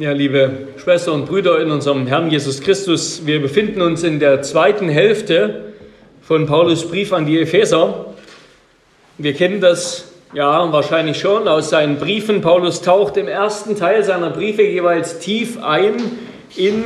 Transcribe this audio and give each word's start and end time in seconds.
Ja, 0.00 0.12
liebe 0.12 0.68
Schwestern 0.82 1.12
und 1.12 1.26
Brüder 1.26 1.60
in 1.60 1.70
unserem 1.70 2.06
Herrn 2.06 2.30
Jesus 2.30 2.62
Christus, 2.62 3.26
wir 3.26 3.38
befinden 3.38 3.82
uns 3.82 4.02
in 4.02 4.18
der 4.18 4.40
zweiten 4.40 4.88
Hälfte 4.88 5.74
von 6.22 6.46
Paulus 6.46 6.88
Brief 6.88 7.12
an 7.12 7.26
die 7.26 7.38
Epheser. 7.38 8.06
Wir 9.18 9.34
kennen 9.34 9.60
das 9.60 10.10
ja 10.32 10.72
wahrscheinlich 10.72 11.18
schon 11.18 11.46
aus 11.46 11.68
seinen 11.68 11.98
Briefen. 11.98 12.40
Paulus 12.40 12.80
taucht 12.80 13.18
im 13.18 13.28
ersten 13.28 13.76
Teil 13.76 14.02
seiner 14.02 14.30
Briefe 14.30 14.62
jeweils 14.62 15.18
tief 15.18 15.62
ein 15.62 15.96
in 16.56 16.84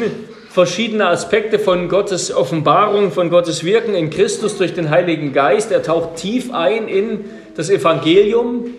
verschiedene 0.51 1.07
Aspekte 1.07 1.61
von 1.61 1.89
Gottes 1.89 2.35
Offenbarung, 2.35 3.13
von 3.13 3.31
Gottes 3.31 3.63
Wirken 3.63 3.95
in 3.95 4.11
Christus 4.11 4.59
durch 4.59 4.75
den 4.75 4.91
Heiligen 4.91 5.33
Geist. 5.33 5.71
Er 5.71 5.85
taucht 5.85 6.17
tief 6.17 6.53
ein 6.53 6.89
in 6.89 7.21
das 7.55 7.71
Evangelium, 7.71 8.71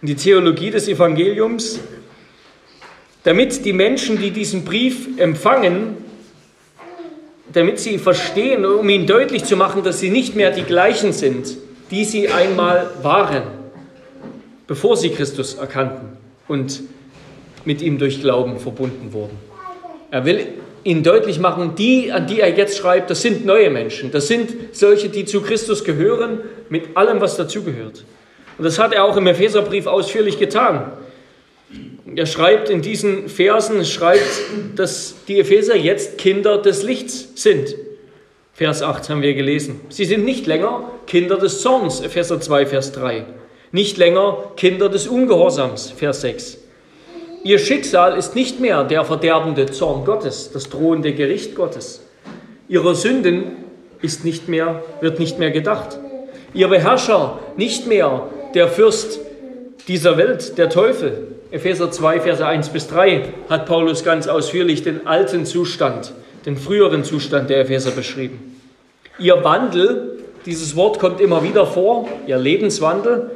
in 0.00 0.08
die 0.08 0.16
Theologie 0.16 0.70
des 0.70 0.88
Evangeliums 0.88 1.80
damit 3.24 3.64
die 3.64 3.72
Menschen, 3.72 4.18
die 4.18 4.30
diesen 4.30 4.64
Brief 4.64 5.08
empfangen, 5.18 5.96
damit 7.52 7.78
sie 7.78 7.98
verstehen, 7.98 8.64
um 8.64 8.88
ihnen 8.88 9.06
deutlich 9.06 9.44
zu 9.44 9.56
machen, 9.56 9.82
dass 9.82 10.00
sie 10.00 10.10
nicht 10.10 10.36
mehr 10.36 10.50
die 10.50 10.62
gleichen 10.62 11.12
sind, 11.12 11.56
die 11.90 12.04
sie 12.04 12.28
einmal 12.28 12.90
waren, 13.02 13.42
bevor 14.66 14.96
sie 14.96 15.10
Christus 15.10 15.54
erkannten 15.54 16.16
und 16.48 16.82
mit 17.64 17.80
ihm 17.80 17.98
durch 17.98 18.20
Glauben 18.20 18.58
verbunden 18.58 19.12
wurden. 19.12 19.38
Er 20.10 20.24
will 20.24 20.46
ihnen 20.84 21.02
deutlich 21.02 21.38
machen, 21.38 21.74
die, 21.76 22.12
an 22.12 22.26
die 22.26 22.40
er 22.40 22.54
jetzt 22.54 22.76
schreibt, 22.76 23.08
das 23.08 23.22
sind 23.22 23.46
neue 23.46 23.70
Menschen, 23.70 24.10
das 24.10 24.28
sind 24.28 24.52
solche, 24.72 25.08
die 25.08 25.24
zu 25.24 25.40
Christus 25.40 25.82
gehören, 25.82 26.40
mit 26.68 26.96
allem, 26.96 27.22
was 27.22 27.36
dazugehört. 27.36 28.04
Und 28.58 28.64
das 28.64 28.78
hat 28.78 28.92
er 28.92 29.04
auch 29.04 29.16
im 29.16 29.26
Epheserbrief 29.26 29.86
ausführlich 29.86 30.38
getan. 30.38 30.92
Er 32.16 32.26
schreibt 32.26 32.68
in 32.68 32.82
diesen 32.82 33.28
Versen, 33.28 33.84
schreibt, 33.84 34.42
dass 34.76 35.14
die 35.26 35.40
Epheser 35.40 35.74
jetzt 35.74 36.18
Kinder 36.18 36.60
des 36.60 36.82
Lichts 36.82 37.28
sind. 37.34 37.74
Vers 38.52 38.82
8 38.82 39.08
haben 39.08 39.22
wir 39.22 39.34
gelesen. 39.34 39.80
Sie 39.88 40.04
sind 40.04 40.24
nicht 40.24 40.46
länger 40.46 40.90
Kinder 41.06 41.38
des 41.38 41.62
Zorns, 41.62 42.02
Epheser 42.02 42.40
2, 42.40 42.66
Vers 42.66 42.92
3. 42.92 43.24
Nicht 43.72 43.96
länger 43.96 44.52
Kinder 44.56 44.90
des 44.90 45.08
Ungehorsams, 45.08 45.90
Vers 45.90 46.20
6. 46.20 46.58
Ihr 47.42 47.58
Schicksal 47.58 48.16
ist 48.18 48.34
nicht 48.34 48.60
mehr 48.60 48.84
der 48.84 49.04
verderbende 49.04 49.66
Zorn 49.66 50.04
Gottes, 50.04 50.50
das 50.52 50.68
drohende 50.68 51.14
Gericht 51.14 51.54
Gottes. 51.54 52.02
Ihrer 52.68 52.94
Sünden 52.94 53.64
ist 54.02 54.24
nicht 54.24 54.48
mehr, 54.48 54.82
wird 55.00 55.18
nicht 55.18 55.38
mehr 55.38 55.50
gedacht. 55.50 55.98
Ihr 56.52 56.68
Beherrscher 56.68 57.40
nicht 57.56 57.86
mehr 57.86 58.28
der 58.54 58.68
Fürst 58.68 59.18
dieser 59.88 60.16
Welt, 60.16 60.56
der 60.58 60.70
Teufel, 60.70 61.33
Epheser 61.54 61.88
2, 61.88 62.18
Verse 62.18 62.44
1 62.44 62.70
bis 62.70 62.88
3 62.88 63.28
hat 63.48 63.66
Paulus 63.66 64.02
ganz 64.02 64.26
ausführlich 64.26 64.82
den 64.82 65.06
alten 65.06 65.46
Zustand, 65.46 66.12
den 66.46 66.56
früheren 66.56 67.04
Zustand 67.04 67.48
der 67.48 67.60
Epheser 67.60 67.92
beschrieben. 67.92 68.60
Ihr 69.20 69.44
Wandel, 69.44 70.18
dieses 70.46 70.74
Wort 70.74 70.98
kommt 70.98 71.20
immer 71.20 71.44
wieder 71.44 71.64
vor, 71.64 72.08
ihr 72.26 72.38
Lebenswandel, 72.38 73.30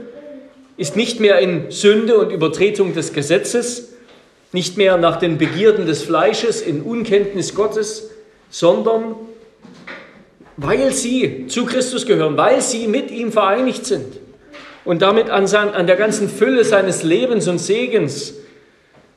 ist 0.76 0.96
nicht 0.96 1.20
mehr 1.20 1.38
in 1.38 1.70
Sünde 1.70 2.18
und 2.18 2.32
Übertretung 2.32 2.92
des 2.92 3.12
Gesetzes, 3.12 3.92
nicht 4.50 4.76
mehr 4.76 4.96
nach 4.96 5.20
den 5.20 5.38
Begierden 5.38 5.86
des 5.86 6.02
Fleisches, 6.02 6.60
in 6.60 6.82
Unkenntnis 6.82 7.54
Gottes, 7.54 8.10
sondern 8.50 9.14
weil 10.56 10.92
sie 10.92 11.46
zu 11.46 11.66
Christus 11.66 12.04
gehören, 12.04 12.36
weil 12.36 12.62
sie 12.62 12.88
mit 12.88 13.12
ihm 13.12 13.30
vereinigt 13.30 13.86
sind 13.86 14.18
und 14.84 15.02
damit 15.02 15.30
an, 15.30 15.46
sein, 15.46 15.70
an 15.70 15.86
der 15.86 15.96
ganzen 15.96 16.28
Fülle 16.28 16.64
seines 16.64 17.02
Lebens 17.02 17.48
und 17.48 17.58
Segens 17.58 18.34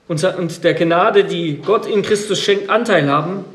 und, 0.08 0.24
und 0.24 0.64
der 0.64 0.74
Gnade, 0.74 1.24
die 1.24 1.60
Gott 1.66 1.86
in 1.86 2.02
Christus 2.02 2.40
schenkt, 2.40 2.70
Anteil 2.70 3.10
haben. 3.10 3.46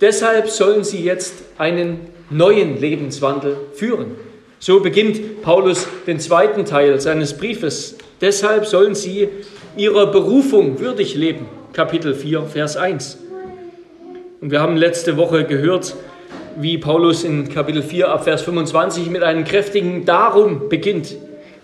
Deshalb 0.00 0.48
sollen 0.48 0.84
sie 0.84 1.02
jetzt 1.02 1.34
einen 1.58 2.00
neuen 2.30 2.80
Lebenswandel 2.80 3.56
führen. 3.74 4.12
So 4.58 4.80
beginnt 4.80 5.42
Paulus 5.42 5.86
den 6.06 6.20
zweiten 6.20 6.64
Teil 6.64 7.00
seines 7.00 7.36
Briefes. 7.36 7.96
Deshalb 8.20 8.66
sollen 8.66 8.94
sie 8.94 9.28
ihrer 9.76 10.06
Berufung 10.06 10.80
würdig 10.80 11.14
leben. 11.14 11.46
Kapitel 11.72 12.14
4, 12.14 12.42
Vers 12.44 12.76
1. 12.76 13.18
Und 14.40 14.50
wir 14.50 14.60
haben 14.60 14.76
letzte 14.76 15.16
Woche 15.16 15.44
gehört, 15.44 15.94
wie 16.58 16.78
Paulus 16.78 17.24
in 17.24 17.48
Kapitel 17.48 17.82
4 17.82 18.08
ab 18.08 18.24
Vers 18.24 18.42
25 18.42 19.10
mit 19.10 19.22
einem 19.22 19.44
kräftigen 19.44 20.04
Darum 20.04 20.68
beginnt. 20.68 21.16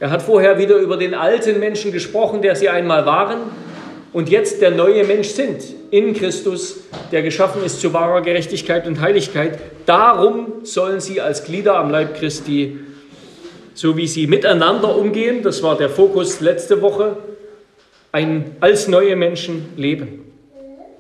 Er 0.03 0.11
hat 0.11 0.21
vorher 0.21 0.59
wieder 0.59 0.79
über 0.79 0.97
den 0.97 1.15
alten 1.15 1.61
Menschen 1.61 1.93
gesprochen, 1.93 2.43
der 2.43 2.57
sie 2.57 2.69
einmal 2.69 3.07
waren 3.07 3.39
und 4.13 4.29
jetzt 4.29 4.61
der 4.61 4.73
neue 4.73 5.05
Mensch 5.05 5.29
sind 5.29 5.63
in 5.93 6.13
Christus, 6.13 6.81
der 7.13 7.23
geschaffen 7.23 7.63
ist 7.65 7.81
zu 7.81 7.93
wahrer 7.93 8.21
Gerechtigkeit 8.21 8.85
und 8.89 9.01
Heiligkeit. 9.01 9.61
Darum 9.87 10.65
sollen 10.65 10.99
sie 10.99 11.21
als 11.21 11.45
Glieder 11.45 11.77
am 11.77 11.93
Leib 11.93 12.17
Christi, 12.17 12.81
so 13.75 13.97
wie 13.97 14.09
sie 14.09 14.27
miteinander 14.27 14.97
umgehen, 14.97 15.45
das 15.45 15.63
war 15.63 15.79
der 15.79 15.89
Fokus 15.89 16.41
letzte 16.41 16.83
Woche, 16.83 17.19
ein, 18.11 18.57
als 18.59 18.89
neue 18.89 19.15
Menschen 19.15 19.69
leben. 19.77 20.33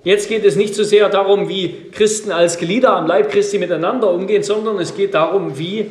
Jetzt 0.04 0.28
geht 0.28 0.44
es 0.44 0.54
nicht 0.54 0.76
so 0.76 0.84
sehr 0.84 1.08
darum, 1.08 1.48
wie 1.48 1.90
Christen 1.90 2.30
als 2.30 2.56
Glieder 2.56 2.94
am 2.94 3.08
Leib 3.08 3.32
Christi 3.32 3.58
miteinander 3.58 4.12
umgehen, 4.12 4.44
sondern 4.44 4.78
es 4.78 4.94
geht 4.94 5.14
darum, 5.14 5.58
wie 5.58 5.90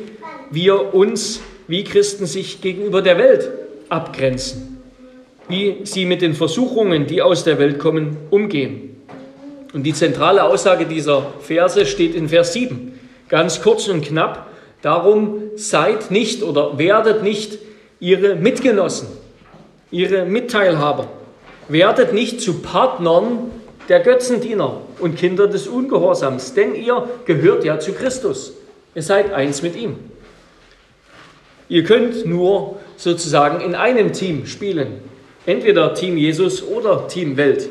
wir 0.50 0.94
uns 0.94 1.42
wie 1.68 1.84
Christen 1.84 2.26
sich 2.26 2.60
gegenüber 2.60 3.02
der 3.02 3.18
Welt 3.18 3.50
abgrenzen, 3.88 4.82
wie 5.48 5.80
sie 5.84 6.06
mit 6.06 6.22
den 6.22 6.34
Versuchungen, 6.34 7.06
die 7.06 7.22
aus 7.22 7.44
der 7.44 7.58
Welt 7.58 7.78
kommen, 7.78 8.16
umgehen. 8.30 8.96
Und 9.72 9.84
die 9.84 9.94
zentrale 9.94 10.44
Aussage 10.44 10.86
dieser 10.86 11.32
Verse 11.40 11.86
steht 11.86 12.14
in 12.14 12.28
Vers 12.28 12.52
7, 12.52 12.98
ganz 13.28 13.62
kurz 13.62 13.88
und 13.88 14.04
knapp. 14.04 14.48
Darum 14.82 15.42
seid 15.56 16.10
nicht 16.10 16.42
oder 16.42 16.78
werdet 16.78 17.22
nicht 17.22 17.58
ihre 18.00 18.34
Mitgenossen, 18.34 19.08
ihre 19.90 20.24
Mitteilhaber. 20.24 21.08
Werdet 21.68 22.12
nicht 22.12 22.40
zu 22.40 22.60
Partnern 22.60 23.50
der 23.88 24.00
Götzendiener 24.00 24.80
und 24.98 25.16
Kinder 25.16 25.46
des 25.46 25.68
Ungehorsams, 25.68 26.54
denn 26.54 26.74
ihr 26.74 27.08
gehört 27.24 27.64
ja 27.64 27.78
zu 27.78 27.92
Christus. 27.92 28.52
Ihr 28.94 29.02
seid 29.02 29.32
eins 29.32 29.62
mit 29.62 29.76
ihm. 29.76 29.96
Ihr 31.72 31.84
könnt 31.84 32.26
nur 32.26 32.80
sozusagen 32.98 33.62
in 33.62 33.74
einem 33.74 34.12
Team 34.12 34.44
spielen. 34.44 35.00
Entweder 35.46 35.94
Team 35.94 36.18
Jesus 36.18 36.62
oder 36.62 37.08
Team 37.08 37.38
Welt. 37.38 37.66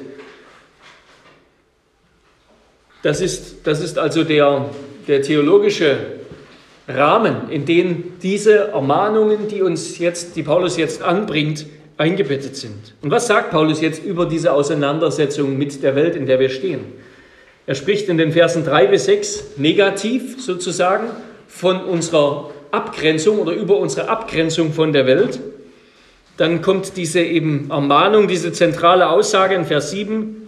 Das 3.04 3.22
ist, 3.22 3.58
das 3.68 3.80
ist 3.80 4.00
also 4.00 4.24
der, 4.24 4.72
der 5.08 5.22
theologische 5.22 5.98
Rahmen, 6.88 7.52
in 7.52 7.66
den 7.66 8.18
diese 8.24 8.70
Ermahnungen, 8.70 9.48
die 9.48 9.62
uns 9.62 10.00
jetzt, 10.00 10.36
die 10.36 10.42
Paulus 10.42 10.78
jetzt 10.78 11.04
anbringt, 11.04 11.68
eingebettet 11.98 12.56
sind. 12.56 12.96
Und 13.04 13.12
was 13.12 13.28
sagt 13.28 13.52
Paulus 13.52 13.82
jetzt 13.82 14.04
über 14.04 14.26
diese 14.26 14.52
Auseinandersetzung 14.54 15.60
mit 15.60 15.84
der 15.84 15.96
Welt, 15.96 16.16
in 16.16 16.26
der 16.26 16.40
wir 16.40 16.50
stehen? 16.50 16.86
Er 17.68 17.76
spricht 17.76 18.10
in 18.10 18.18
den 18.18 18.32
Versen 18.32 18.66
3 18.66 18.88
bis 18.88 19.06
6 19.06 19.58
negativ 19.58 20.44
sozusagen 20.44 21.12
von 21.48 21.84
unserer 21.84 22.50
Abgrenzung 22.72 23.40
oder 23.40 23.54
über 23.54 23.78
unsere 23.78 24.10
Abgrenzung 24.10 24.74
von 24.74 24.94
der 24.94 25.06
Welt. 25.06 25.40
Dann 26.38 26.62
kommt 26.62 26.98
diese 26.98 27.22
eben 27.22 27.70
Ermahnung, 27.70 28.28
diese 28.28 28.52
zentrale 28.52 29.10
Aussage 29.10 29.56
in 29.56 29.66
Vers 29.66 29.92
7, 29.92 30.48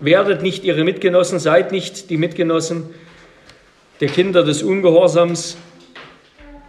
werdet 0.00 0.42
nicht 0.42 0.64
ihre 0.64 0.84
Mitgenossen, 0.84 1.38
seid 1.38 1.72
nicht 1.72 2.10
die 2.10 2.16
Mitgenossen 2.16 2.86
der 4.00 4.08
Kinder 4.08 4.42
des 4.42 4.62
Ungehorsams. 4.62 5.56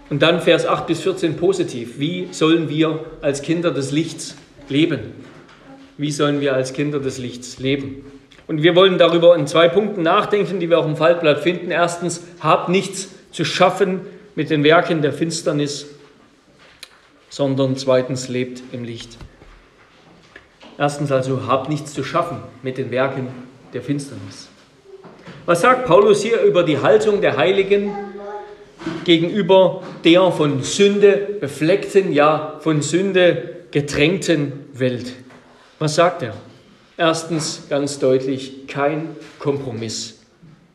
Und 0.10 0.22
dann 0.22 0.42
Vers 0.42 0.68
8 0.68 0.86
bis 0.86 1.02
14 1.02 1.36
positiv. 1.36 2.00
Wie 2.00 2.28
sollen 2.32 2.70
wir 2.70 3.04
als 3.22 3.42
Kinder 3.42 3.72
des 3.72 3.92
Lichts 3.92 4.36
leben? 4.70 5.00
Wie 5.98 6.12
sollen 6.12 6.42
wir 6.42 6.54
als 6.54 6.74
Kinder 6.74 7.00
des 7.00 7.18
Lichts 7.18 7.60
leben? 7.60 8.06
Und 8.46 8.62
wir 8.62 8.76
wollen 8.76 8.98
darüber 8.98 9.36
in 9.36 9.48
zwei 9.48 9.70
Punkten 9.70 10.04
nachdenken, 10.04 10.60
die 10.60 10.70
wir 10.70 10.78
auch 10.78 10.86
im 10.86 10.98
Faltblatt 10.98 11.40
finden. 11.40 11.72
Erstens, 11.72 12.24
habt 12.42 12.70
nichts 12.70 13.10
zu 13.32 13.46
schaffen 13.46 14.02
mit 14.36 14.50
den 14.50 14.64
Werken 14.64 15.02
der 15.02 15.14
Finsternis, 15.14 15.88
sondern 17.30 17.78
zweitens 17.78 18.28
lebt 18.28 18.62
im 18.72 18.84
Licht. 18.84 19.18
Erstens 20.78 21.12
also, 21.12 21.48
habt 21.48 21.70
nichts 21.70 21.94
zu 21.94 22.04
schaffen 22.04 22.38
mit 22.64 22.78
den 22.78 22.92
Werken 22.92 23.28
der 23.74 23.82
Finsternis. 23.82 24.50
Was 25.46 25.62
sagt 25.62 25.86
Paulus 25.86 26.24
hier 26.24 26.42
über 26.42 26.64
die 26.64 26.80
Haltung 26.80 27.22
der 27.22 27.38
Heiligen 27.38 27.94
gegenüber 29.04 29.84
der 30.04 30.32
von 30.32 30.64
Sünde 30.64 31.38
befleckten, 31.40 32.12
ja 32.12 32.60
von 32.62 32.82
Sünde 32.82 33.58
getränkten 33.72 34.54
Welt? 34.74 35.14
Was 35.80 35.96
sagt 35.96 36.24
er? 36.24 36.34
Erstens 36.98 37.64
ganz 37.70 38.00
deutlich, 38.00 38.68
kein 38.68 39.16
Kompromiss 39.40 40.22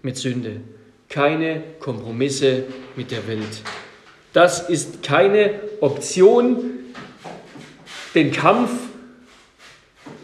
mit 0.02 0.16
Sünde 0.16 0.60
keine 1.08 1.62
Kompromisse 1.80 2.64
mit 2.96 3.10
der 3.10 3.26
Welt. 3.26 3.62
Das 4.32 4.68
ist 4.68 5.02
keine 5.02 5.54
Option, 5.80 6.56
den 8.14 8.30
Kampf 8.30 8.70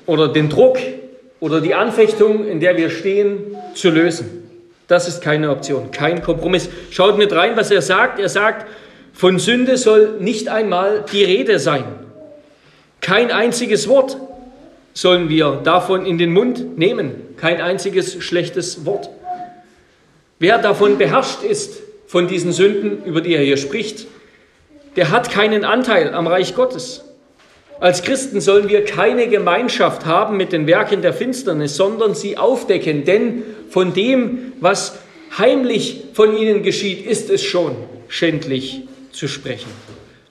oder 0.06 0.28
den 0.28 0.48
Druck 0.48 0.78
oder 1.40 1.60
die 1.60 1.74
Anfechtung, 1.74 2.46
in 2.46 2.60
der 2.60 2.76
wir 2.76 2.90
stehen, 2.90 3.56
zu 3.74 3.90
lösen. 3.90 4.42
Das 4.86 5.08
ist 5.08 5.22
keine 5.22 5.50
Option, 5.50 5.90
kein 5.90 6.22
Kompromiss. 6.22 6.68
Schaut 6.90 7.16
mit 7.16 7.32
rein, 7.32 7.56
was 7.56 7.70
er 7.70 7.80
sagt. 7.80 8.20
Er 8.20 8.28
sagt, 8.28 8.66
von 9.14 9.38
Sünde 9.38 9.78
soll 9.78 10.18
nicht 10.20 10.48
einmal 10.48 11.04
die 11.10 11.24
Rede 11.24 11.58
sein. 11.58 11.84
Kein 13.00 13.30
einziges 13.30 13.88
Wort 13.88 14.18
sollen 14.92 15.28
wir 15.28 15.60
davon 15.64 16.04
in 16.04 16.18
den 16.18 16.32
Mund 16.32 16.76
nehmen. 16.76 17.14
Kein 17.36 17.60
einziges 17.60 18.22
schlechtes 18.22 18.84
Wort. 18.84 19.08
Wer 20.44 20.58
davon 20.58 20.98
beherrscht 20.98 21.42
ist, 21.42 21.80
von 22.06 22.28
diesen 22.28 22.52
Sünden, 22.52 23.02
über 23.06 23.22
die 23.22 23.34
er 23.34 23.42
hier 23.42 23.56
spricht, 23.56 24.06
der 24.94 25.10
hat 25.10 25.30
keinen 25.30 25.64
Anteil 25.64 26.12
am 26.12 26.26
Reich 26.26 26.54
Gottes. 26.54 27.02
Als 27.80 28.02
Christen 28.02 28.42
sollen 28.42 28.68
wir 28.68 28.84
keine 28.84 29.28
Gemeinschaft 29.28 30.04
haben 30.04 30.36
mit 30.36 30.52
den 30.52 30.66
Werken 30.66 31.00
der 31.00 31.14
Finsternis, 31.14 31.76
sondern 31.76 32.14
sie 32.14 32.36
aufdecken, 32.36 33.06
denn 33.06 33.42
von 33.70 33.94
dem, 33.94 34.52
was 34.60 34.98
heimlich 35.38 36.08
von 36.12 36.36
ihnen 36.36 36.62
geschieht, 36.62 37.06
ist 37.06 37.30
es 37.30 37.42
schon 37.42 37.76
schändlich 38.08 38.82
zu 39.12 39.28
sprechen. 39.28 39.70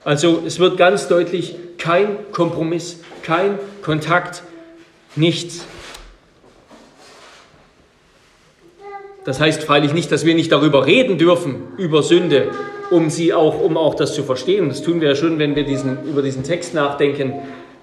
Also 0.04 0.44
es 0.46 0.60
wird 0.60 0.76
ganz 0.76 1.08
deutlich 1.08 1.56
kein 1.76 2.18
Kompromiss, 2.30 3.00
kein 3.24 3.58
Kontakt, 3.82 4.44
nichts. 5.16 5.66
Das 9.24 9.40
heißt 9.40 9.62
freilich 9.62 9.94
nicht, 9.94 10.12
dass 10.12 10.24
wir 10.24 10.34
nicht 10.34 10.52
darüber 10.52 10.86
reden 10.86 11.16
dürfen, 11.16 11.62
über 11.78 12.02
Sünde, 12.02 12.50
um 12.90 13.08
sie 13.08 13.32
auch, 13.32 13.60
um 13.60 13.76
auch 13.76 13.94
das 13.94 14.14
zu 14.14 14.22
verstehen. 14.22 14.68
Das 14.68 14.82
tun 14.82 15.00
wir 15.00 15.08
ja 15.08 15.14
schon, 15.14 15.38
wenn 15.38 15.56
wir 15.56 15.64
diesen, 15.64 16.04
über 16.04 16.22
diesen 16.22 16.44
Text 16.44 16.74
nachdenken. 16.74 17.34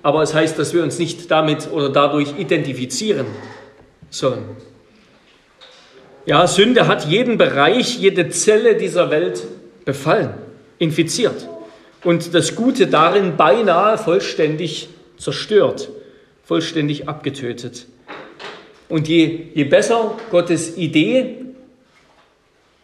Aber 0.03 0.21
es 0.21 0.33
heißt, 0.33 0.57
dass 0.57 0.73
wir 0.73 0.83
uns 0.83 0.99
nicht 0.99 1.29
damit 1.31 1.69
oder 1.71 1.89
dadurch 1.89 2.37
identifizieren 2.37 3.25
sollen. 4.09 4.43
Ja, 6.25 6.45
Sünde 6.45 6.87
hat 6.87 7.07
jeden 7.07 7.39
Bereich, 7.39 7.97
jede 7.97 8.29
Zelle 8.29 8.75
dieser 8.75 9.09
Welt 9.09 9.43
befallen, 9.85 10.35
infiziert 10.77 11.49
und 12.03 12.35
das 12.35 12.55
Gute 12.55 12.87
darin 12.87 13.37
beinahe 13.37 13.97
vollständig 13.97 14.89
zerstört, 15.17 15.89
vollständig 16.43 17.09
abgetötet. 17.09 17.87
Und 18.91 19.07
je, 19.07 19.47
je 19.53 19.63
besser 19.63 20.15
Gottes 20.29 20.77
Idee 20.77 21.41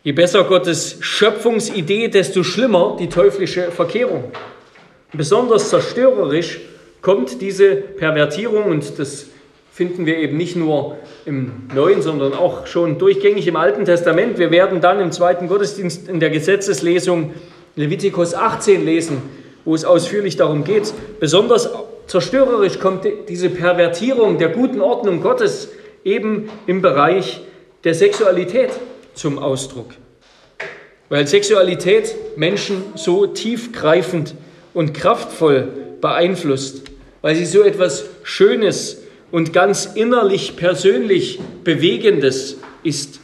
Je 0.07 0.13
besser 0.13 0.45
Gottes 0.45 0.95
Schöpfungsidee, 1.01 2.07
desto 2.07 2.41
schlimmer 2.41 2.95
die 2.97 3.09
teuflische 3.09 3.71
Verkehrung. 3.71 4.23
Besonders 5.11 5.69
zerstörerisch 5.69 6.61
kommt 7.01 7.41
diese 7.41 7.75
Pervertierung 7.75 8.71
und 8.71 8.99
das 8.99 9.25
finden 9.69 10.05
wir 10.05 10.15
eben 10.15 10.37
nicht 10.37 10.55
nur 10.55 10.95
im 11.25 11.51
Neuen, 11.75 12.01
sondern 12.01 12.31
auch 12.31 12.67
schon 12.67 12.99
durchgängig 12.99 13.47
im 13.47 13.57
Alten 13.57 13.83
Testament. 13.83 14.37
Wir 14.37 14.49
werden 14.49 14.79
dann 14.79 15.01
im 15.01 15.11
zweiten 15.11 15.49
Gottesdienst 15.49 16.07
in 16.07 16.21
der 16.21 16.29
Gesetzeslesung 16.29 17.33
Levitikus 17.75 18.33
18 18.33 18.85
lesen, 18.85 19.21
wo 19.65 19.75
es 19.75 19.83
ausführlich 19.83 20.37
darum 20.37 20.63
geht. 20.63 20.93
Besonders 21.19 21.69
zerstörerisch 22.05 22.79
kommt 22.79 23.05
diese 23.27 23.49
Pervertierung 23.49 24.37
der 24.37 24.47
guten 24.47 24.79
Ordnung 24.79 25.21
Gottes 25.21 25.67
eben 26.03 26.49
im 26.65 26.81
Bereich 26.81 27.41
der 27.83 27.93
Sexualität 27.93 28.71
zum 29.13 29.39
Ausdruck. 29.39 29.91
Weil 31.09 31.27
Sexualität 31.27 32.15
Menschen 32.35 32.83
so 32.95 33.27
tiefgreifend 33.27 34.35
und 34.73 34.93
kraftvoll 34.93 35.67
beeinflusst, 36.01 36.83
weil 37.21 37.35
sie 37.35 37.45
so 37.45 37.63
etwas 37.63 38.05
Schönes 38.23 39.03
und 39.31 39.53
ganz 39.53 39.85
innerlich 39.95 40.55
persönlich 40.55 41.39
Bewegendes 41.63 42.57
ist. 42.83 43.19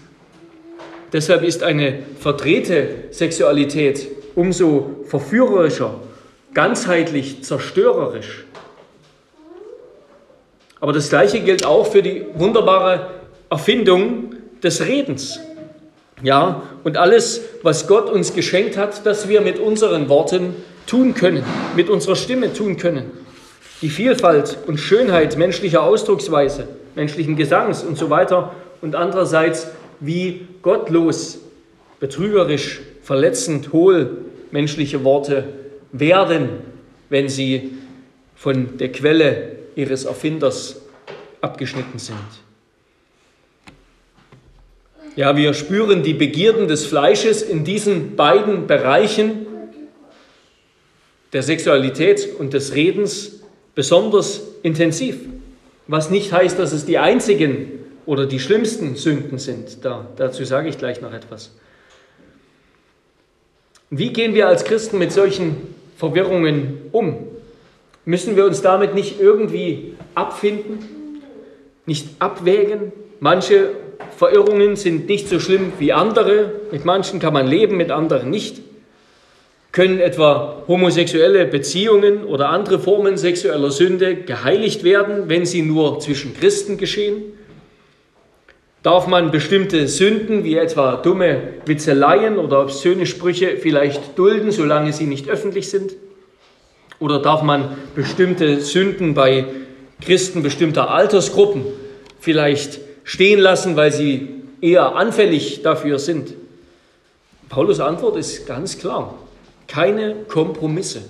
Deshalb 1.11 1.43
ist 1.43 1.63
eine 1.63 1.99
verdrehte 2.19 2.89
Sexualität 3.11 4.07
umso 4.35 5.03
verführerischer, 5.05 6.01
ganzheitlich 6.53 7.43
zerstörerisch. 7.43 8.45
Aber 10.83 10.91
das 10.91 11.07
Gleiche 11.07 11.39
gilt 11.39 11.65
auch 11.65 11.87
für 11.87 12.01
die 12.01 12.25
wunderbare 12.33 13.07
Erfindung 13.49 14.35
des 14.61 14.85
Redens. 14.85 15.39
Ja, 16.21 16.63
und 16.83 16.97
alles, 16.97 17.39
was 17.61 17.87
Gott 17.87 18.09
uns 18.09 18.33
geschenkt 18.33 18.75
hat, 18.75 19.05
dass 19.05 19.29
wir 19.29 19.39
mit 19.39 19.59
unseren 19.59 20.09
Worten 20.09 20.53
tun 20.85 21.13
können, 21.13 21.45
mit 21.77 21.89
unserer 21.89 22.17
Stimme 22.17 22.51
tun 22.51 22.75
können. 22.75 23.11
Die 23.81 23.87
Vielfalt 23.87 24.57
und 24.67 24.77
Schönheit 24.77 25.37
menschlicher 25.37 25.83
Ausdrucksweise, 25.83 26.67
menschlichen 26.95 27.37
Gesangs 27.37 27.81
und 27.81 27.97
so 27.97 28.09
weiter 28.09 28.53
und 28.81 28.93
andererseits 28.93 29.67
wie 30.01 30.49
gottlos, 30.63 31.39
betrügerisch, 32.01 32.81
verletzend, 33.03 33.71
hohl 33.71 34.17
menschliche 34.51 35.05
Worte 35.05 35.45
werden, 35.93 36.49
wenn 37.07 37.29
sie 37.29 37.71
von 38.35 38.77
der 38.79 38.91
Quelle 38.91 39.62
ihres 39.75 40.05
Erfinders 40.05 40.81
abgeschnitten 41.41 41.99
sind. 41.99 42.17
Ja, 45.15 45.37
wir 45.37 45.53
spüren 45.53 46.01
die 46.01 46.13
Begierden 46.13 46.67
des 46.67 46.85
Fleisches 46.85 47.43
in 47.43 47.63
diesen 47.63 48.15
beiden 48.15 48.65
Bereichen 48.65 49.45
der 51.33 51.43
Sexualität 51.43 52.29
und 52.39 52.53
des 52.53 52.73
Redens 52.73 53.41
besonders 53.75 54.41
intensiv. 54.63 55.17
Was 55.87 56.09
nicht 56.09 56.31
heißt, 56.31 56.57
dass 56.57 56.71
es 56.71 56.85
die 56.85 56.97
einzigen 56.97 57.83
oder 58.05 58.25
die 58.25 58.39
schlimmsten 58.39 58.95
Sünden 58.95 59.37
sind. 59.37 59.83
Da, 59.83 60.07
dazu 60.15 60.45
sage 60.45 60.69
ich 60.69 60.77
gleich 60.77 61.01
noch 61.01 61.13
etwas. 61.13 61.51
Wie 63.89 64.11
gehen 64.11 64.33
wir 64.33 64.47
als 64.47 64.65
Christen 64.65 64.97
mit 64.97 65.11
solchen 65.11 65.55
Verwirrungen 65.97 66.89
um? 66.91 67.27
Müssen 68.05 68.35
wir 68.35 68.45
uns 68.45 68.61
damit 68.61 68.95
nicht 68.95 69.21
irgendwie 69.21 69.95
abfinden, 70.13 70.79
nicht 71.85 72.07
abwägen? 72.19 72.91
Manche 73.19 73.69
Verirrungen 74.17 74.75
sind 74.75 75.07
nicht 75.07 75.29
so 75.29 75.39
schlimm 75.39 75.71
wie 75.79 75.93
andere. 75.93 76.51
Mit 76.71 76.83
manchen 76.83 77.19
kann 77.19 77.33
man 77.33 77.47
leben, 77.47 77.77
mit 77.77 77.91
anderen 77.91 78.29
nicht. 78.29 78.61
Können 79.71 79.99
etwa 79.99 80.63
homosexuelle 80.67 81.45
Beziehungen 81.45 82.25
oder 82.25 82.49
andere 82.49 82.77
Formen 82.77 83.17
sexueller 83.17 83.71
Sünde 83.71 84.15
geheiligt 84.15 84.83
werden, 84.83 85.29
wenn 85.29 85.45
sie 85.45 85.61
nur 85.61 85.99
zwischen 85.99 86.37
Christen 86.37 86.77
geschehen? 86.77 87.23
Darf 88.83 89.07
man 89.07 89.31
bestimmte 89.31 89.87
Sünden, 89.87 90.43
wie 90.43 90.57
etwa 90.57 90.97
dumme 90.97 91.41
Witzeleien 91.65 92.37
oder 92.37 92.61
obszöne 92.61 93.05
Sprüche, 93.05 93.55
vielleicht 93.57 94.19
dulden, 94.19 94.51
solange 94.51 94.91
sie 94.91 95.05
nicht 95.05 95.29
öffentlich 95.29 95.69
sind? 95.69 95.93
Oder 97.03 97.19
darf 97.19 97.41
man 97.41 97.75
bestimmte 97.95 98.61
Sünden 98.61 99.13
bei 99.13 99.43
Christen 99.99 100.41
bestimmter 100.41 100.89
Altersgruppen 100.89 101.65
vielleicht 102.21 102.79
stehen 103.03 103.41
lassen, 103.41 103.75
weil 103.75 103.91
sie 103.91 104.29
eher 104.61 104.95
anfällig 104.95 105.63
dafür 105.63 105.99
sind? 105.99 106.33
Paulus 107.49 107.81
Antwort 107.81 108.15
ist 108.15 108.47
ganz 108.47 108.79
klar. 108.79 109.15
Keine 109.67 110.15
Kompromisse. 110.29 111.01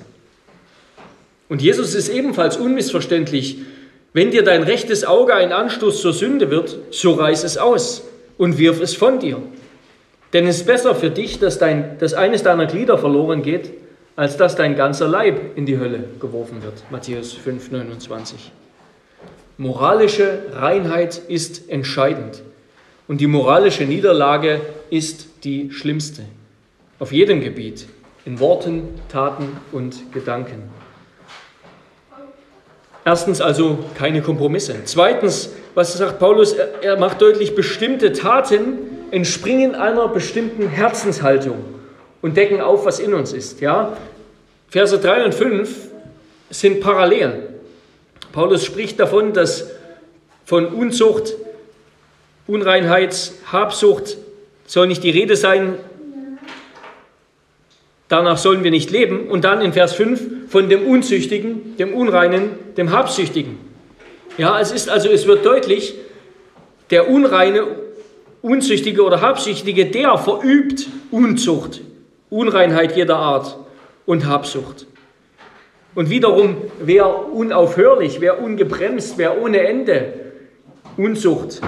Und 1.48 1.62
Jesus 1.62 1.94
ist 1.94 2.10
ebenfalls 2.10 2.58
unmissverständlich. 2.58 3.58
Wenn 4.14 4.32
dir 4.32 4.42
dein 4.42 4.64
rechtes 4.64 5.06
Auge 5.06 5.36
ein 5.36 5.52
Anstoß 5.52 6.02
zur 6.02 6.14
Sünde 6.14 6.50
wird, 6.50 6.76
so 6.90 7.12
reiß 7.12 7.44
es 7.44 7.60
aus 7.60 8.02
und 8.40 8.58
wirf 8.58 8.82
es 8.82 8.96
von 8.96 9.20
dir. 9.20 9.44
Denn 10.34 10.48
es 10.48 10.58
ist 10.58 10.66
besser 10.66 10.96
für 10.96 11.12
dich, 11.12 11.38
dass, 11.38 11.60
dein, 11.60 12.00
dass 12.00 12.16
eines 12.16 12.42
deiner 12.42 12.66
Glieder 12.66 12.98
verloren 12.98 13.44
geht, 13.44 13.74
als 14.16 14.38
dass 14.38 14.56
dein 14.56 14.76
ganzer 14.76 15.08
Leib 15.08 15.58
in 15.58 15.66
die 15.66 15.80
Hölle 15.80 16.04
geworfen 16.20 16.62
wird. 16.64 16.84
Matthäus 16.92 17.34
5, 17.34 17.72
29. 17.72 18.52
Moralische 19.58 20.40
Reinheit 20.54 21.18
ist 21.28 21.70
entscheidend 21.70 22.42
und 23.08 23.22
die 23.22 23.28
moralische 23.28 23.86
Niederlage 23.86 24.62
ist 24.90 25.28
die 25.44 25.72
schlimmste. 25.72 26.24
Auf 27.00 27.12
jedem 27.12 27.42
Gebiet, 27.42 27.88
in 28.26 28.40
Worten, 28.40 28.88
Taten 29.10 29.58
und 29.72 30.14
Gedanken. 30.14 30.70
Erstens 33.06 33.42
also 33.42 33.80
keine 33.98 34.22
Kompromisse. 34.22 34.76
Zweitens, 34.86 35.50
was 35.76 35.94
sagt 35.98 36.20
Paulus? 36.20 36.54
Er 36.54 36.98
macht 36.98 37.22
deutlich, 37.22 37.54
bestimmte 37.54 38.14
Taten 38.14 38.78
entspringen 39.12 39.76
einer 39.76 40.08
bestimmten 40.08 40.70
Herzenshaltung 40.70 41.58
und 42.24 42.38
decken 42.38 42.62
auf, 42.62 42.86
was 42.86 43.00
in 43.00 43.14
uns 43.14 43.34
ist. 43.34 43.62
Ja? 43.62 43.96
Verse 44.70 44.98
3 44.98 45.26
und 45.26 45.36
5 45.36 45.70
sind 46.50 46.80
parallel. 46.80 47.50
Paulus 48.32 48.66
spricht 48.66 49.00
davon, 49.00 49.34
dass 49.34 49.70
von 50.46 50.68
Unzucht, 50.68 51.36
Unreinheit, 52.48 53.34
Habsucht 53.52 54.18
soll 54.66 54.88
nicht 54.88 55.04
die 55.04 55.12
Rede 55.12 55.36
sein, 55.36 55.76
danach 58.08 58.38
sollen 58.38 58.64
wir 58.64 58.72
nicht 58.72 58.90
leben. 58.90 59.28
Und 59.28 59.44
dann 59.44 59.62
in 59.62 59.74
Vers 59.74 59.94
5 59.94 60.50
von 60.50 60.70
dem 60.70 60.88
Unzüchtigen, 60.88 61.76
dem 61.78 61.94
Unreinen, 61.94 62.52
dem 62.78 62.92
Habsüchtigen. 62.92 63.58
Ja, 64.38 64.60
es 64.60 64.72
ist 64.72 64.90
also, 64.90 65.10
es 65.10 65.28
wird 65.28 65.46
deutlich, 65.46 65.96
der 66.90 67.10
unreine, 67.10 67.68
unzüchtige 68.42 69.04
oder 69.04 69.20
habsüchtige, 69.22 69.88
der 69.88 70.18
verübt 70.18 70.88
Unzucht, 71.12 71.82
Unreinheit 72.34 72.96
jeder 72.96 73.18
Art 73.18 73.58
und 74.06 74.26
Habsucht. 74.26 74.88
Und 75.94 76.10
wiederum, 76.10 76.58
wer 76.80 77.32
unaufhörlich, 77.32 78.20
wer 78.22 78.42
ungebremst, 78.42 79.18
wer 79.18 79.40
ohne 79.40 79.60
Ende 79.60 80.14
Unzucht, 80.98 81.62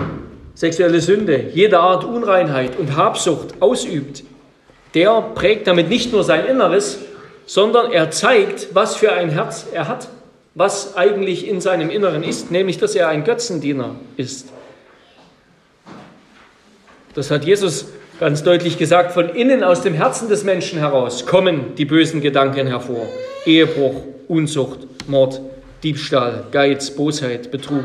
sexuelle 0.56 1.02
Sünde, 1.02 1.50
jeder 1.54 1.82
Art 1.82 2.04
Unreinheit 2.04 2.78
und 2.80 2.96
Habsucht 2.96 3.62
ausübt, 3.62 4.24
der 4.96 5.22
prägt 5.36 5.68
damit 5.68 5.90
nicht 5.90 6.12
nur 6.12 6.24
sein 6.24 6.46
Inneres, 6.46 7.00
sondern 7.46 7.92
er 7.92 8.10
zeigt, 8.10 8.74
was 8.74 8.96
für 8.96 9.12
ein 9.12 9.30
Herz 9.30 9.68
er 9.72 9.88
hat, 9.88 10.10
was 10.56 10.96
eigentlich 10.98 11.48
in 11.48 11.62
seinem 11.62 11.92
Inneren 11.92 12.24
ist, 12.24 12.50
nämlich 12.50 12.80
dass 12.80 12.96
er 12.96 13.10
ein 13.10 13.24
Götzendiener 13.24 13.96
ist. 14.18 14.48
Das 17.14 17.30
hat 17.30 17.46
Jesus 17.46 17.88
ganz 18.20 18.44
deutlich 18.44 18.78
gesagt, 18.78 19.12
von 19.12 19.30
innen 19.30 19.64
aus 19.64 19.82
dem 19.82 19.94
Herzen 19.94 20.30
des 20.30 20.44
Menschen 20.44 20.80
heraus 20.80 21.26
kommen 21.26 21.76
die 21.78 21.86
bösen 21.86 22.22
Gedanken 22.22 22.68
hervor. 22.68 23.08
Ehebruch, 23.46 24.04
Unzucht, 24.28 24.80
Mord, 25.08 25.42
Diebstahl, 25.84 26.46
Geiz, 26.52 26.92
Bosheit, 26.92 27.52
Betrug, 27.52 27.84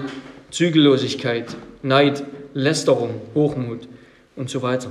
Zügellosigkeit, 0.50 1.56
Neid, 1.82 2.22
Lästerung, 2.54 3.10
Hochmut 3.34 3.88
und 4.36 4.48
so 4.48 4.62
weiter. 4.62 4.90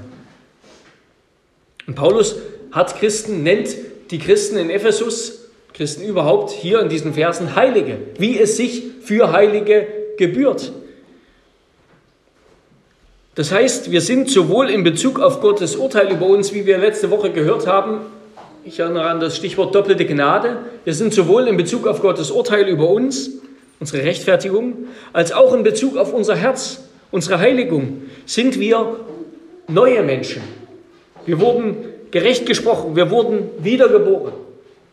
Und 1.88 1.96
Paulus 1.96 2.36
hat 2.72 2.98
Christen, 2.98 3.44
nennt 3.44 3.70
die 4.12 4.20
Christen 4.20 4.58
in 4.58 4.70
Ephesus, 4.70 5.50
Christen 5.74 6.04
überhaupt, 6.04 6.52
hier 6.52 6.82
in 6.82 6.90
diesen 6.90 7.14
Versen 7.14 7.56
Heilige, 7.56 7.98
wie 8.18 8.38
es 8.38 8.58
sich 8.58 8.84
für 9.02 9.32
Heilige 9.32 9.88
gebührt. 10.18 10.72
Das 13.40 13.54
heißt, 13.54 13.90
wir 13.90 14.02
sind 14.02 14.30
sowohl 14.30 14.70
in 14.70 14.84
Bezug 14.84 15.22
auf 15.22 15.40
Gottes 15.40 15.78
Urteil 15.78 16.12
über 16.12 16.26
uns, 16.26 16.54
wie 16.54 16.66
wir 16.66 16.78
letzte 16.78 17.10
Woche 17.10 17.32
gehört 17.32 17.68
haben, 17.68 18.02
ich 18.66 18.80
erinnere 18.80 19.06
an 19.06 19.22
das 19.22 19.38
Stichwort 19.38 19.74
doppelte 19.74 20.06
Gnade, 20.06 20.58
wir 20.84 20.94
sind 20.94 21.14
sowohl 21.14 21.48
in 21.48 21.56
Bezug 21.56 21.88
auf 21.88 22.02
Gottes 22.02 22.32
Urteil 22.32 22.68
über 22.68 22.90
uns, 22.90 23.32
unsere 23.80 24.04
Rechtfertigung, 24.04 24.90
als 25.14 25.32
auch 25.32 25.54
in 25.54 25.64
Bezug 25.64 25.96
auf 25.96 26.14
unser 26.14 26.36
Herz, 26.36 26.84
unsere 27.12 27.40
Heiligung, 27.40 28.02
sind 28.26 28.60
wir 28.60 28.98
neue 29.70 30.04
Menschen. 30.04 30.42
Wir 31.26 31.40
wurden 31.40 31.78
gerecht 32.12 32.46
gesprochen, 32.46 32.98
wir 32.98 33.10
wurden 33.10 33.52
wiedergeboren. 33.60 34.34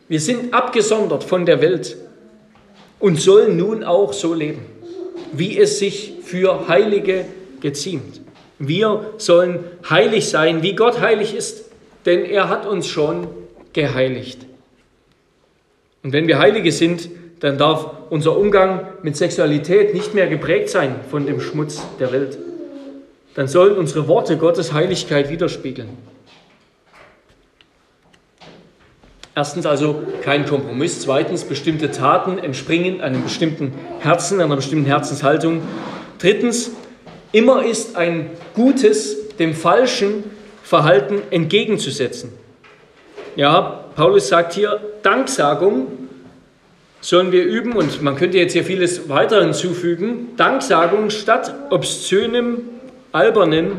Wir 0.06 0.20
sind 0.20 0.54
abgesondert 0.54 1.24
von 1.24 1.46
der 1.46 1.60
Welt 1.60 1.96
und 3.00 3.20
sollen 3.20 3.56
nun 3.56 3.82
auch 3.82 4.12
so 4.12 4.34
leben, 4.34 4.64
wie 5.32 5.58
es 5.58 5.80
sich 5.80 6.12
für 6.22 6.68
Heilige 6.68 7.24
geziemt. 7.60 8.20
Wir 8.58 9.12
sollen 9.18 9.64
heilig 9.88 10.28
sein, 10.28 10.62
wie 10.62 10.74
Gott 10.74 11.00
heilig 11.00 11.34
ist, 11.34 11.70
denn 12.06 12.24
er 12.24 12.48
hat 12.48 12.66
uns 12.66 12.86
schon 12.86 13.26
geheiligt. 13.72 14.46
Und 16.02 16.12
wenn 16.12 16.26
wir 16.26 16.38
Heilige 16.38 16.72
sind, 16.72 17.10
dann 17.40 17.58
darf 17.58 17.90
unser 18.10 18.38
Umgang 18.38 18.86
mit 19.02 19.16
Sexualität 19.16 19.92
nicht 19.92 20.14
mehr 20.14 20.26
geprägt 20.26 20.70
sein 20.70 20.96
von 21.10 21.26
dem 21.26 21.40
Schmutz 21.40 21.82
der 22.00 22.12
Welt. 22.12 22.38
Dann 23.34 23.48
sollen 23.48 23.76
unsere 23.76 24.08
Worte 24.08 24.38
Gottes 24.38 24.72
Heiligkeit 24.72 25.28
widerspiegeln. 25.28 25.90
Erstens 29.34 29.66
also 29.66 30.02
kein 30.22 30.46
Kompromiss. 30.46 31.02
Zweitens, 31.02 31.44
bestimmte 31.44 31.90
Taten 31.90 32.38
entspringen 32.38 33.02
einem 33.02 33.22
bestimmten 33.22 33.74
Herzen, 34.00 34.40
einer 34.40 34.56
bestimmten 34.56 34.86
Herzenshaltung. 34.86 35.60
Drittens, 36.18 36.70
immer 37.36 37.66
ist 37.66 37.96
ein 37.96 38.30
gutes 38.54 39.28
dem 39.36 39.52
falschen 39.52 40.24
Verhalten 40.62 41.20
entgegenzusetzen. 41.30 42.32
Ja, 43.36 43.84
Paulus 43.94 44.28
sagt 44.28 44.54
hier, 44.54 44.80
Danksagung 45.02 45.86
sollen 47.02 47.32
wir 47.32 47.44
üben 47.44 47.74
und 47.74 48.00
man 48.00 48.16
könnte 48.16 48.38
jetzt 48.38 48.54
hier 48.54 48.64
vieles 48.64 49.10
weiter 49.10 49.42
hinzufügen. 49.42 50.30
Danksagung 50.38 51.10
statt 51.10 51.54
obszönem, 51.68 52.62
albernen 53.12 53.72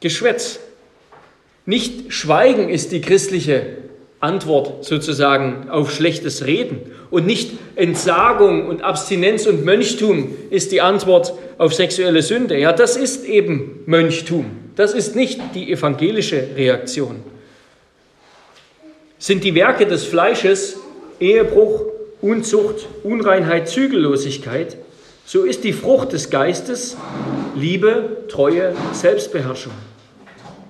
Geschwätz. 0.00 0.60
Nicht 1.64 2.12
Schweigen 2.12 2.68
ist 2.68 2.92
die 2.92 3.00
christliche 3.00 3.78
Antwort 4.26 4.84
sozusagen 4.84 5.68
auf 5.70 5.92
schlechtes 5.92 6.44
Reden. 6.46 6.80
Und 7.10 7.26
nicht 7.26 7.52
Entsagung 7.76 8.66
und 8.66 8.82
Abstinenz 8.82 9.46
und 9.46 9.64
Mönchtum 9.64 10.34
ist 10.50 10.72
die 10.72 10.80
Antwort 10.80 11.32
auf 11.58 11.72
sexuelle 11.72 12.22
Sünde. 12.22 12.58
Ja, 12.58 12.72
das 12.72 12.96
ist 12.96 13.24
eben 13.24 13.82
Mönchtum. 13.86 14.46
Das 14.74 14.92
ist 14.92 15.14
nicht 15.14 15.40
die 15.54 15.72
evangelische 15.72 16.48
Reaktion. 16.56 17.22
Sind 19.18 19.44
die 19.44 19.54
Werke 19.54 19.86
des 19.86 20.04
Fleisches 20.04 20.76
Ehebruch, 21.20 21.84
Unzucht, 22.20 22.86
Unreinheit, 23.04 23.68
Zügellosigkeit, 23.68 24.76
so 25.24 25.44
ist 25.44 25.64
die 25.64 25.72
Frucht 25.72 26.12
des 26.12 26.30
Geistes 26.30 26.96
Liebe, 27.54 28.24
Treue, 28.28 28.74
Selbstbeherrschung. 28.92 29.72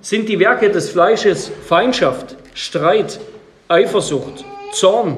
Sind 0.01 0.29
die 0.29 0.39
Werke 0.39 0.69
des 0.69 0.89
Fleisches 0.89 1.51
Feindschaft, 1.67 2.37
Streit, 2.53 3.19
Eifersucht, 3.69 4.45
Zorn, 4.71 5.17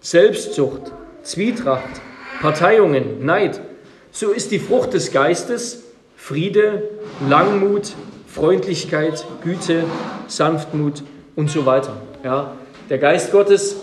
Selbstsucht, 0.00 0.92
Zwietracht, 1.22 2.00
Parteiungen, 2.42 3.24
Neid, 3.24 3.60
so 4.12 4.30
ist 4.30 4.50
die 4.50 4.58
Frucht 4.58 4.92
des 4.92 5.12
Geistes 5.12 5.82
Friede, 6.16 6.82
Langmut, 7.28 7.94
Freundlichkeit, 8.26 9.24
Güte, 9.42 9.84
Sanftmut 10.26 11.02
und 11.36 11.50
so 11.50 11.64
weiter. 11.64 11.96
Ja, 12.22 12.56
der 12.90 12.98
Geist 12.98 13.32
Gottes, 13.32 13.76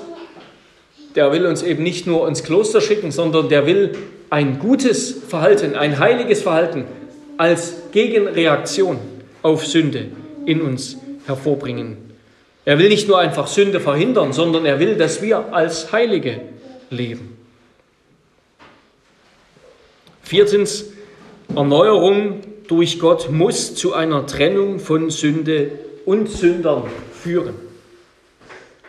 der 1.16 1.32
will 1.32 1.46
uns 1.46 1.64
eben 1.64 1.84
nicht 1.84 2.06
nur 2.06 2.28
ins 2.28 2.44
Kloster 2.44 2.82
schicken, 2.82 3.12
sondern 3.12 3.50
der 3.50 3.66
will 3.66 3.94
ein 4.30 4.60
gutes 4.60 5.12
Verhalten, 5.28 5.76
ein 5.76 6.00
heiliges 6.00 6.42
Verhalten 6.42 6.86
als 7.38 7.76
Gegenreaktion 7.92 9.00
auf 9.42 9.66
Sünde 9.66 10.08
in 10.46 10.62
uns 10.62 10.98
hervorbringen. 11.26 12.03
Er 12.66 12.80
will 12.80 12.90
nicht 12.90 13.08
nur 13.08 13.20
einfach 13.20 13.48
Sünde 13.48 13.80
verhindern, 13.80 14.32
sondern 14.32 14.66
er 14.66 14.80
will, 14.80 14.96
dass 14.96 15.22
wir 15.22 15.54
als 15.54 15.92
Heilige 15.92 16.42
leben. 16.90 17.38
Viertens, 20.22 20.86
Erneuerung 21.54 22.42
durch 22.68 23.00
Gott 23.00 23.30
muss 23.30 23.76
zu 23.76 23.94
einer 23.94 24.26
Trennung 24.26 24.80
von 24.80 25.10
Sünde 25.10 25.72
und 26.06 26.30
Sündern 26.30 26.84
führen. 27.12 27.56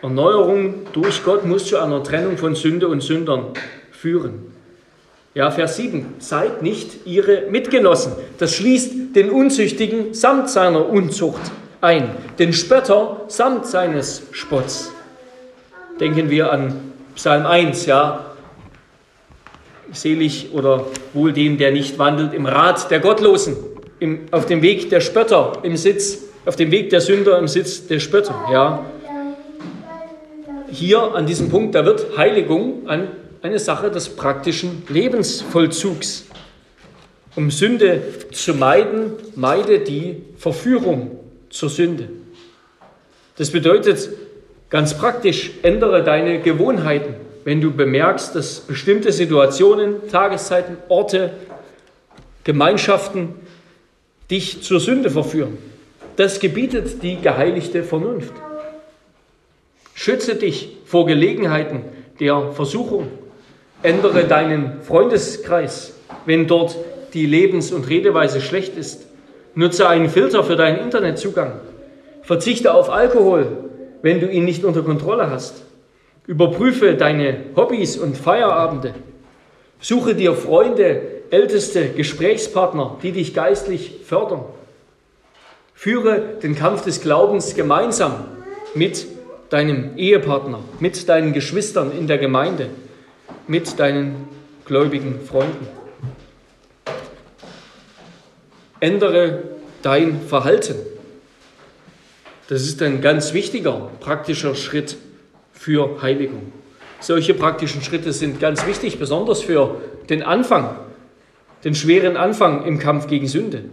Erneuerung 0.01 0.85
durch 0.93 1.23
Gott 1.23 1.45
muss 1.45 1.65
zu 1.65 1.77
einer 1.77 2.01
Trennung 2.03 2.37
von 2.37 2.55
Sünde 2.55 2.87
und 2.87 3.01
Sündern 3.01 3.47
führen. 3.91 4.53
Ja, 5.33 5.51
Vers 5.51 5.75
7. 5.75 6.15
Seid 6.19 6.61
nicht 6.61 7.05
ihre 7.05 7.47
Mitgenossen. 7.49 8.13
Das 8.37 8.55
schließt 8.55 9.15
den 9.15 9.29
Unzüchtigen 9.29 10.13
samt 10.13 10.49
seiner 10.49 10.87
Unzucht 10.87 11.41
ein, 11.81 12.09
den 12.39 12.53
Spötter 12.53 13.21
samt 13.27 13.65
seines 13.65 14.23
Spotts. 14.31 14.91
Denken 15.99 16.29
wir 16.29 16.51
an 16.51 16.93
Psalm 17.15 17.45
1, 17.45 17.85
ja. 17.85 18.25
Selig 19.91 20.49
oder 20.51 20.85
wohl 21.13 21.31
dem, 21.31 21.57
der 21.57 21.71
nicht 21.71 21.97
wandelt 21.97 22.33
im 22.33 22.45
Rat 22.45 22.91
der 22.91 22.99
Gottlosen, 22.99 23.55
im, 23.99 24.25
auf 24.31 24.45
dem 24.45 24.61
Weg 24.61 24.89
der 24.89 24.99
Spötter 24.99 25.59
im 25.63 25.77
Sitz, 25.77 26.23
auf 26.45 26.55
dem 26.55 26.71
Weg 26.71 26.89
der 26.89 27.01
Sünder 27.01 27.37
im 27.39 27.47
Sitz 27.47 27.87
der 27.87 27.99
Spötter, 27.99 28.35
ja. 28.51 28.85
Hier 30.69 31.15
an 31.15 31.25
diesem 31.25 31.49
Punkt, 31.49 31.75
da 31.75 31.85
wird 31.85 32.17
Heiligung 32.17 32.87
an 32.87 33.07
eine 33.41 33.59
Sache 33.59 33.91
des 33.91 34.09
praktischen 34.09 34.83
Lebensvollzugs. 34.89 36.25
Um 37.35 37.51
Sünde 37.51 38.01
zu 38.31 38.53
meiden, 38.53 39.11
meide 39.35 39.79
die 39.79 40.23
Verführung 40.37 41.14
zur 41.55 41.69
Sünde. 41.69 42.09
Das 43.37 43.51
bedeutet 43.51 44.09
ganz 44.69 44.97
praktisch, 44.97 45.51
ändere 45.63 46.03
deine 46.03 46.39
Gewohnheiten, 46.41 47.15
wenn 47.45 47.61
du 47.61 47.71
bemerkst, 47.71 48.35
dass 48.35 48.59
bestimmte 48.59 49.11
Situationen, 49.11 50.07
Tageszeiten, 50.11 50.77
Orte, 50.89 51.31
Gemeinschaften 52.43 53.35
dich 54.29 54.63
zur 54.63 54.79
Sünde 54.79 55.09
verführen. 55.09 55.57
Das 56.17 56.39
gebietet 56.39 57.01
die 57.01 57.19
geheiligte 57.21 57.83
Vernunft. 57.83 58.33
Schütze 59.93 60.35
dich 60.35 60.77
vor 60.85 61.05
Gelegenheiten 61.05 61.83
der 62.19 62.51
Versuchung. 62.51 63.07
Ändere 63.81 64.25
deinen 64.25 64.81
Freundeskreis, 64.81 65.93
wenn 66.25 66.47
dort 66.47 66.75
die 67.13 67.25
Lebens- 67.25 67.71
und 67.71 67.87
Redeweise 67.89 68.41
schlecht 68.41 68.77
ist. 68.77 69.07
Nutze 69.55 69.87
einen 69.87 70.09
Filter 70.09 70.43
für 70.43 70.57
deinen 70.57 70.79
Internetzugang. 70.79 71.53
Verzichte 72.21 72.73
auf 72.73 72.89
Alkohol, 72.89 73.47
wenn 74.01 74.19
du 74.19 74.29
ihn 74.29 74.43
nicht 74.43 74.65
unter 74.65 74.83
Kontrolle 74.83 75.29
hast. 75.29 75.63
Überprüfe 76.27 76.95
deine 76.95 77.37
Hobbys 77.55 77.97
und 77.97 78.17
Feierabende. 78.17 78.93
Suche 79.79 80.13
dir 80.13 80.33
Freunde, 80.33 81.01
älteste 81.29 81.89
Gesprächspartner, 81.89 82.97
die 83.01 83.13
dich 83.13 83.33
geistlich 83.33 84.01
fördern. 84.05 84.43
Führe 85.73 86.19
den 86.41 86.55
Kampf 86.55 86.83
des 86.83 87.01
Glaubens 87.01 87.55
gemeinsam 87.55 88.25
mit 88.73 89.05
deinem 89.49 89.97
Ehepartner, 89.97 90.59
mit 90.79 91.07
deinen 91.07 91.31
Geschwistern 91.31 91.91
in 91.97 92.07
der 92.07 92.17
Gemeinde, 92.17 92.67
mit 93.47 93.79
deinen 93.79 94.27
gläubigen 94.65 95.19
Freunden. 95.21 95.67
Ändere 98.85 99.41
dein 99.81 100.21
Verhalten. 100.21 100.75
Das 102.47 102.61
ist 102.61 102.83
ein 102.83 103.01
ganz 103.01 103.33
wichtiger 103.33 103.89
praktischer 103.99 104.53
Schritt 104.53 104.97
für 105.53 106.03
Heiligung. 106.03 106.51
Solche 106.99 107.33
praktischen 107.33 107.81
Schritte 107.81 108.13
sind 108.13 108.39
ganz 108.39 108.67
wichtig, 108.67 108.99
besonders 108.99 109.41
für 109.41 109.81
den 110.07 110.21
Anfang, 110.21 110.75
den 111.63 111.73
schweren 111.73 112.15
Anfang 112.15 112.63
im 112.63 112.77
Kampf 112.77 113.07
gegen 113.07 113.27
Sünde. 113.27 113.63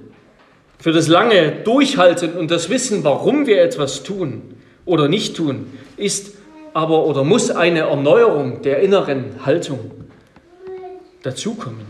Für 0.78 0.92
das 0.92 1.09
lange 1.09 1.52
Durchhalten 1.62 2.33
und 2.33 2.50
das 2.50 2.71
Wissen, 2.71 3.04
warum 3.04 3.47
wir 3.47 3.61
etwas 3.61 4.04
tun 4.04 4.54
oder 4.87 5.09
nicht 5.09 5.37
tun, 5.37 5.66
ist 5.99 6.38
aber 6.73 7.04
oder 7.04 7.23
muss 7.23 7.50
eine 7.50 7.81
Erneuerung 7.81 8.62
der 8.62 8.81
inneren 8.81 9.45
Haltung 9.45 9.90
dazukommen. 11.23 11.85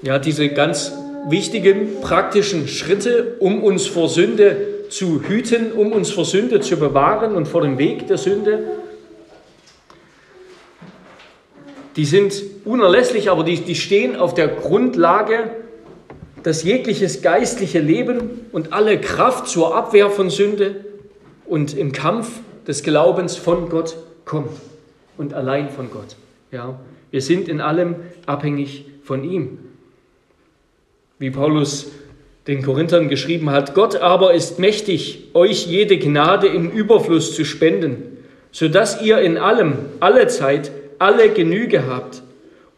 Ja, 0.00 0.18
diese 0.18 0.48
ganz 0.48 0.92
wichtigen 1.28 2.00
praktischen 2.00 2.68
Schritte, 2.68 3.36
um 3.40 3.62
uns 3.62 3.86
vor 3.86 4.08
Sünde 4.08 4.56
zu 4.88 5.22
hüten, 5.22 5.72
um 5.72 5.92
uns 5.92 6.10
vor 6.10 6.24
Sünde 6.24 6.60
zu 6.60 6.76
bewahren 6.76 7.34
und 7.34 7.46
vor 7.46 7.62
dem 7.62 7.78
Weg 7.78 8.06
der 8.06 8.18
Sünde, 8.18 8.64
die 11.96 12.04
sind 12.04 12.42
unerlässlich, 12.64 13.30
aber 13.30 13.44
die, 13.44 13.56
die 13.56 13.74
stehen 13.74 14.16
auf 14.16 14.34
der 14.34 14.48
Grundlage, 14.48 15.50
dass 16.42 16.62
jegliches 16.62 17.22
geistliche 17.22 17.80
Leben 17.80 18.46
und 18.52 18.72
alle 18.72 19.00
Kraft 19.00 19.48
zur 19.48 19.74
Abwehr 19.74 20.10
von 20.10 20.30
Sünde 20.30 20.84
und 21.46 21.76
im 21.76 21.92
Kampf 21.92 22.30
des 22.66 22.82
Glaubens 22.82 23.36
von 23.36 23.68
Gott 23.68 23.96
kommt 24.24 24.50
und 25.18 25.34
allein 25.34 25.68
von 25.68 25.90
Gott. 25.90 26.16
Ja, 26.52 26.78
wir 27.10 27.20
sind 27.20 27.48
in 27.48 27.60
allem 27.60 27.96
abhängig 28.26 28.86
von 29.02 29.24
ihm. 29.24 29.58
Wie 31.20 31.30
Paulus 31.30 31.88
den 32.46 32.62
Korinthern 32.62 33.10
geschrieben 33.10 33.50
hat, 33.50 33.74
Gott 33.74 33.94
aber 33.94 34.32
ist 34.32 34.58
mächtig, 34.58 35.28
euch 35.34 35.66
jede 35.66 35.98
Gnade 35.98 36.46
im 36.46 36.70
Überfluss 36.70 37.34
zu 37.34 37.44
spenden, 37.44 38.16
sodass 38.52 39.02
ihr 39.02 39.18
in 39.18 39.36
allem, 39.36 39.74
alle 40.00 40.28
Zeit, 40.28 40.72
alle 40.98 41.28
Genüge 41.28 41.86
habt 41.86 42.22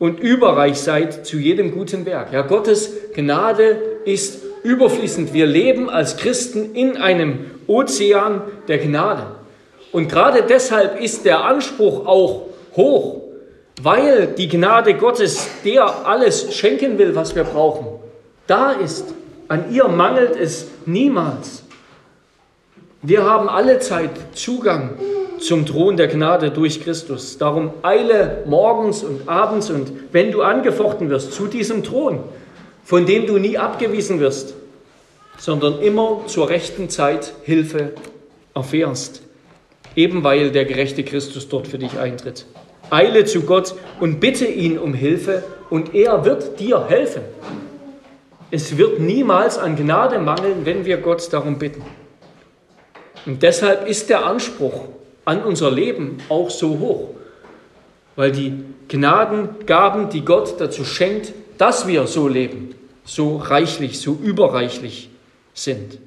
und 0.00 0.18
überreich 0.18 0.80
seid 0.80 1.24
zu 1.24 1.38
jedem 1.38 1.70
guten 1.70 2.04
Werk. 2.04 2.32
Ja, 2.32 2.42
Gottes 2.42 2.90
Gnade 3.14 3.76
ist 4.06 4.42
überfließend. 4.64 5.32
Wir 5.32 5.46
leben 5.46 5.88
als 5.88 6.16
Christen 6.16 6.74
in 6.74 6.96
einem 6.96 7.44
Ozean 7.68 8.40
der 8.66 8.78
Gnade. 8.78 9.36
Und 9.92 10.08
gerade 10.08 10.42
deshalb 10.48 11.00
ist 11.00 11.24
der 11.24 11.44
Anspruch 11.44 12.06
auch 12.06 12.48
hoch, 12.74 13.20
weil 13.80 14.26
die 14.36 14.48
Gnade 14.48 14.94
Gottes, 14.94 15.46
der 15.64 16.08
alles 16.08 16.52
schenken 16.56 16.98
will, 16.98 17.14
was 17.14 17.36
wir 17.36 17.44
brauchen, 17.44 18.02
da 18.52 18.72
ist. 18.72 19.14
An 19.48 19.72
ihr 19.72 19.88
mangelt 19.88 20.36
es 20.36 20.66
niemals. 20.84 21.62
Wir 23.00 23.24
haben 23.24 23.48
alle 23.48 23.78
Zeit 23.78 24.10
Zugang 24.34 24.90
zum 25.40 25.64
Thron 25.64 25.96
der 25.96 26.06
Gnade 26.06 26.50
durch 26.50 26.82
Christus. 26.84 27.38
Darum 27.38 27.70
eile 27.82 28.42
morgens 28.44 29.02
und 29.02 29.26
abends 29.26 29.70
und 29.70 29.90
wenn 30.12 30.30
du 30.30 30.42
angefochten 30.42 31.08
wirst 31.08 31.32
zu 31.32 31.46
diesem 31.46 31.82
Thron, 31.82 32.20
von 32.84 33.06
dem 33.06 33.26
du 33.26 33.38
nie 33.38 33.56
abgewiesen 33.56 34.20
wirst, 34.20 34.54
sondern 35.38 35.80
immer 35.80 36.20
zur 36.26 36.50
rechten 36.50 36.90
Zeit 36.90 37.32
Hilfe 37.44 37.92
erfährst, 38.54 39.22
eben 39.96 40.22
weil 40.24 40.50
der 40.50 40.66
gerechte 40.66 41.04
Christus 41.04 41.48
dort 41.48 41.68
für 41.68 41.78
dich 41.78 41.98
eintritt. 41.98 42.44
Eile 42.90 43.24
zu 43.24 43.40
Gott 43.40 43.74
und 43.98 44.20
bitte 44.20 44.44
ihn 44.44 44.78
um 44.78 44.92
Hilfe 44.92 45.42
und 45.70 45.94
er 45.94 46.26
wird 46.26 46.60
dir 46.60 46.84
helfen. 46.86 47.22
Es 48.54 48.76
wird 48.76 49.00
niemals 49.00 49.56
an 49.56 49.76
Gnade 49.76 50.18
mangeln, 50.18 50.66
wenn 50.66 50.84
wir 50.84 50.98
Gott 50.98 51.32
darum 51.32 51.58
bitten. 51.58 51.82
Und 53.24 53.42
deshalb 53.42 53.88
ist 53.88 54.10
der 54.10 54.26
Anspruch 54.26 54.88
an 55.24 55.42
unser 55.42 55.70
Leben 55.70 56.18
auch 56.28 56.50
so 56.50 56.78
hoch, 56.78 57.14
weil 58.14 58.30
die 58.30 58.52
Gnadengaben, 58.88 60.10
die 60.10 60.22
Gott 60.22 60.60
dazu 60.60 60.84
schenkt, 60.84 61.32
dass 61.56 61.86
wir 61.86 62.06
so 62.06 62.28
leben, 62.28 62.74
so 63.06 63.38
reichlich, 63.38 64.00
so 64.00 64.18
überreichlich 64.22 65.08
sind. 65.54 65.98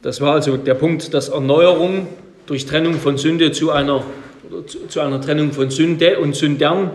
Das 0.00 0.20
war 0.20 0.34
also 0.34 0.56
der 0.58 0.74
Punkt, 0.74 1.12
dass 1.12 1.28
Erneuerung 1.28 2.06
durch 2.46 2.66
Trennung 2.66 2.94
von 2.94 3.18
Sünde 3.18 3.50
zu 3.50 3.72
einer, 3.72 4.04
zu 4.88 5.00
einer 5.00 5.20
Trennung 5.20 5.52
von 5.52 5.70
Sünde 5.70 6.18
und 6.20 6.34
Sündern 6.34 6.90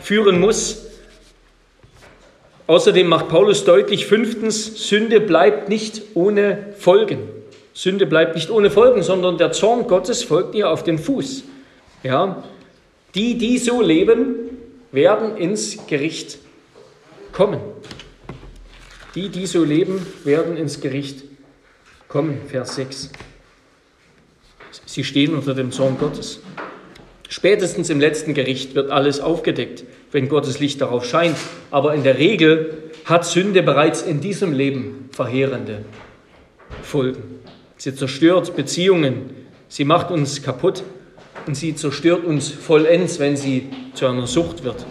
führen 0.00 0.40
muss. 0.40 0.86
Außerdem 2.66 3.06
macht 3.06 3.28
Paulus 3.28 3.64
deutlich, 3.64 4.06
fünftens, 4.06 4.88
Sünde 4.88 5.20
bleibt 5.20 5.68
nicht 5.68 6.02
ohne 6.14 6.74
Folgen. 6.78 7.18
Sünde 7.74 8.06
bleibt 8.06 8.34
nicht 8.34 8.50
ohne 8.50 8.70
Folgen, 8.70 9.02
sondern 9.02 9.38
der 9.38 9.52
Zorn 9.52 9.86
Gottes 9.86 10.22
folgt 10.22 10.54
ihr 10.54 10.70
auf 10.70 10.84
den 10.84 10.98
Fuß. 10.98 11.44
Ja, 12.02 12.42
die, 13.14 13.36
die 13.36 13.58
so 13.58 13.82
leben, 13.82 14.36
werden 14.90 15.36
ins 15.36 15.86
Gericht 15.86 16.38
kommen. 17.32 17.60
Die, 19.14 19.28
die 19.28 19.46
so 19.46 19.64
leben, 19.64 20.06
werden 20.24 20.56
ins 20.56 20.80
Gericht 20.80 21.24
kommen. 22.08 22.40
Vers 22.46 22.76
6. 22.76 23.10
Sie 24.86 25.04
stehen 25.04 25.34
unter 25.34 25.54
dem 25.54 25.70
Zorn 25.70 25.98
Gottes. 25.98 26.40
Spätestens 27.32 27.88
im 27.88 27.98
letzten 27.98 28.34
Gericht 28.34 28.74
wird 28.74 28.90
alles 28.90 29.18
aufgedeckt, 29.18 29.84
wenn 30.10 30.28
Gottes 30.28 30.58
Licht 30.58 30.82
darauf 30.82 31.06
scheint. 31.06 31.38
Aber 31.70 31.94
in 31.94 32.02
der 32.02 32.18
Regel 32.18 32.90
hat 33.06 33.24
Sünde 33.24 33.62
bereits 33.62 34.02
in 34.02 34.20
diesem 34.20 34.52
Leben 34.52 35.08
verheerende 35.12 35.82
Folgen. 36.82 37.40
Sie 37.78 37.94
zerstört 37.94 38.54
Beziehungen, 38.54 39.30
sie 39.66 39.86
macht 39.86 40.10
uns 40.10 40.42
kaputt 40.42 40.82
und 41.46 41.54
sie 41.54 41.74
zerstört 41.74 42.22
uns 42.26 42.50
vollends, 42.50 43.18
wenn 43.18 43.38
sie 43.38 43.70
zu 43.94 44.06
einer 44.06 44.26
Sucht 44.26 44.62
wird. 44.62 44.84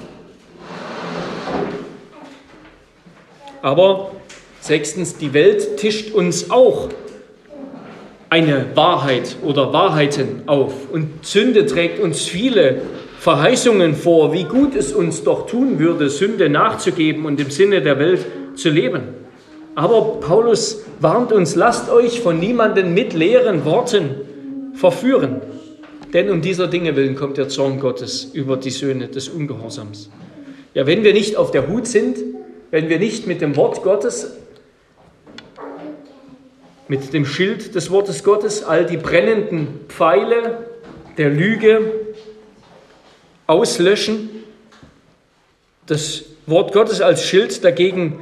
Aber 3.62 4.14
sechstens, 4.62 5.16
die 5.16 5.34
Welt 5.34 5.78
tischt 5.78 6.12
uns 6.12 6.50
auch 6.50 6.90
eine 8.32 8.66
Wahrheit 8.76 9.36
oder 9.44 9.74
Wahrheiten 9.74 10.44
auf. 10.46 10.90
Und 10.90 11.26
Sünde 11.26 11.66
trägt 11.66 12.00
uns 12.00 12.22
viele 12.24 12.82
Verheißungen 13.20 13.94
vor, 13.94 14.32
wie 14.32 14.46
gut 14.46 14.74
es 14.74 14.94
uns 14.94 15.24
doch 15.24 15.48
tun 15.48 15.80
würde, 15.80 16.10
Sünde 16.10 16.50
nachzugeben 16.50 17.26
und 17.26 17.42
im 17.42 17.52
Sinne 17.52 17.82
der 17.82 18.00
Welt 18.00 18.26
zu 18.56 18.70
leben. 18.70 19.02
Aber 19.76 20.22
Paulus 20.22 20.82
warnt 21.02 21.34
uns, 21.34 21.56
lasst 21.56 21.92
euch 21.92 22.22
von 22.22 22.40
niemanden 22.40 22.94
mit 22.94 23.14
leeren 23.14 23.66
Worten 23.66 24.12
verführen. 24.76 25.42
Denn 26.14 26.30
um 26.30 26.42
dieser 26.42 26.68
Dinge 26.68 26.96
willen 26.96 27.16
kommt 27.16 27.38
der 27.38 27.50
Zorn 27.50 27.82
Gottes 27.82 28.32
über 28.34 28.56
die 28.56 28.70
Söhne 28.70 29.10
des 29.10 29.28
Ungehorsams. 29.28 30.10
Ja, 30.74 30.88
wenn 30.88 31.04
wir 31.04 31.12
nicht 31.12 31.36
auf 31.36 31.52
der 31.52 31.68
Hut 31.68 31.86
sind, 31.86 32.18
wenn 32.70 32.88
wir 32.88 32.98
nicht 32.98 33.28
mit 33.28 33.42
dem 33.42 33.58
Wort 33.58 33.84
Gottes, 33.84 34.38
mit 36.88 37.14
dem 37.14 37.26
Schild 37.26 37.76
des 37.76 37.90
Wortes 37.92 38.24
Gottes 38.24 38.64
all 38.64 38.86
die 38.86 38.98
brennenden 38.98 39.82
Pfeile 39.88 40.68
der 41.18 41.30
Lüge 41.30 41.92
auslöschen, 43.48 44.30
das 45.86 46.24
Wort 46.46 46.74
Gottes 46.74 47.02
als 47.02 47.26
Schild 47.26 47.64
dagegen 47.64 48.20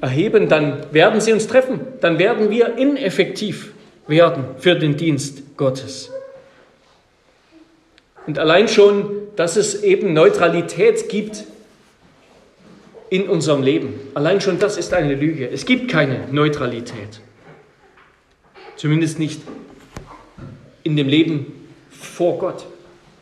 erheben, 0.00 0.48
dann 0.48 0.86
werden 0.92 1.20
sie 1.20 1.32
uns 1.32 1.46
treffen, 1.46 1.80
dann 2.00 2.18
werden 2.18 2.50
wir 2.50 2.76
ineffektiv 2.76 3.72
werden 4.06 4.44
für 4.58 4.74
den 4.74 4.96
Dienst 4.96 5.56
Gottes. 5.56 6.10
Und 8.26 8.38
allein 8.38 8.68
schon, 8.68 9.10
dass 9.36 9.56
es 9.56 9.82
eben 9.82 10.12
Neutralität 10.12 11.08
gibt 11.08 11.44
in 13.08 13.28
unserem 13.28 13.62
Leben. 13.62 13.94
Allein 14.14 14.40
schon 14.40 14.58
das 14.58 14.76
ist 14.76 14.94
eine 14.94 15.14
Lüge. 15.14 15.48
Es 15.50 15.64
gibt 15.64 15.90
keine 15.90 16.28
Neutralität. 16.30 17.20
Zumindest 18.80 19.18
nicht 19.18 19.42
in 20.84 20.96
dem 20.96 21.06
Leben 21.06 21.68
vor 21.90 22.38
Gott. 22.38 22.64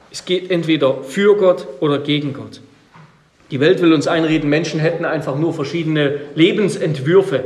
Es 0.09 0.25
geht 0.25 0.53
entweder 0.53 1.03
für 1.03 1.37
Gott 1.37 1.67
oder 1.81 1.99
gegen 1.99 2.33
Gott. 2.33 2.61
Die 3.51 3.59
Welt 3.59 3.83
will 3.83 3.93
uns 3.93 4.07
einreden, 4.07 4.49
Menschen 4.49 4.79
hätten 4.79 5.05
einfach 5.05 5.37
nur 5.37 5.53
verschiedene 5.53 6.21
Lebensentwürfe. 6.37 7.43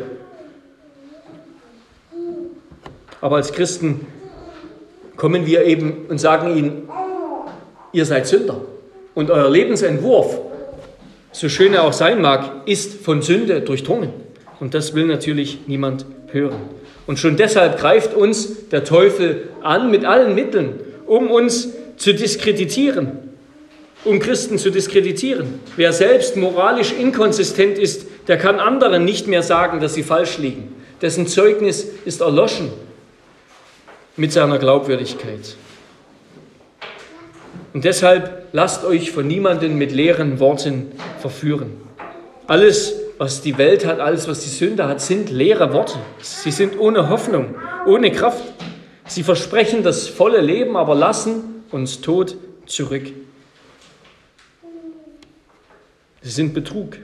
Aber 3.23 3.37
als 3.37 3.55
Christen 3.55 4.07
kommen 5.17 5.47
wir 5.47 5.65
eben 5.65 6.05
und 6.11 6.19
sagen 6.19 6.55
ihnen, 6.55 6.91
ihr 7.95 8.05
seid 8.05 8.27
Sünder. 8.27 8.61
Und 9.15 9.31
euer 9.31 9.49
Lebensentwurf, 9.49 10.39
so 11.33 11.49
schön 11.49 11.73
er 11.73 11.85
auch 11.85 11.95
sein 11.95 12.21
mag, 12.21 12.69
ist 12.69 13.03
von 13.03 13.23
Sünde 13.23 13.63
durchdrungen. 13.63 14.11
Und 14.61 14.75
das 14.75 14.95
will 14.95 15.07
natürlich 15.07 15.61
niemand 15.67 16.05
hören. 16.33 16.61
Und 17.07 17.19
schon 17.19 17.37
deshalb 17.37 17.79
greift 17.79 18.15
uns 18.15 18.69
der 18.71 18.85
Teufel 18.85 19.49
an 19.63 19.91
mit 19.91 20.05
allen 20.05 20.35
Mitteln, 20.35 20.81
um 21.07 21.31
uns 21.31 21.69
zu 21.97 22.15
diskreditieren, 22.15 23.31
um 24.05 24.19
Christen 24.19 24.59
zu 24.59 24.71
diskreditieren. 24.71 25.61
Wer 25.77 25.93
selbst 25.93 26.37
moralisch 26.37 26.93
inkonsistent 26.93 27.79
ist, 27.79 28.07
der 28.29 28.39
kann 28.39 28.61
anderen 28.61 29.05
nicht 29.05 29.27
mehr 29.27 29.43
sagen, 29.43 29.81
dass 29.81 29.95
sie 29.95 30.03
falsch 30.03 30.39
liegen. 30.39 30.75
Dessen 31.01 31.27
Zeugnis 31.27 31.87
ist 32.05 32.21
erloschen 32.21 32.71
mit 34.17 34.33
seiner 34.33 34.59
Glaubwürdigkeit. 34.59 35.57
Und 37.73 37.85
deshalb 37.85 38.49
lasst 38.53 38.85
euch 38.85 39.11
von 39.11 39.27
niemandem 39.27 39.79
mit 39.79 39.93
leeren 39.93 40.39
Worten 40.41 40.93
verführen. 41.21 41.73
Alles, 42.47 42.95
was 43.19 43.43
die 43.43 43.59
Welt 43.59 43.87
hat, 43.87 44.01
alles, 44.01 44.29
was 44.29 44.41
die 44.41 44.49
Sünde 44.49 44.89
hat, 44.89 45.01
sind 45.01 45.31
leere 45.31 45.73
Worte. 45.73 45.99
Sie 46.21 46.51
sind 46.51 46.79
ohne 46.79 47.09
Hoffnung, 47.09 47.55
ohne 47.87 48.11
Kraft. 48.11 48.43
Sie 49.07 49.23
versprechen 49.23 49.83
das 49.83 50.09
volle 50.09 50.41
Leben, 50.41 50.77
aber 50.77 50.95
lassen 50.95 51.65
uns 51.71 52.01
tot 52.01 52.37
zurück. 52.67 53.07
Sie 56.23 56.31
sind 56.31 56.55
Betrug. 56.55 56.99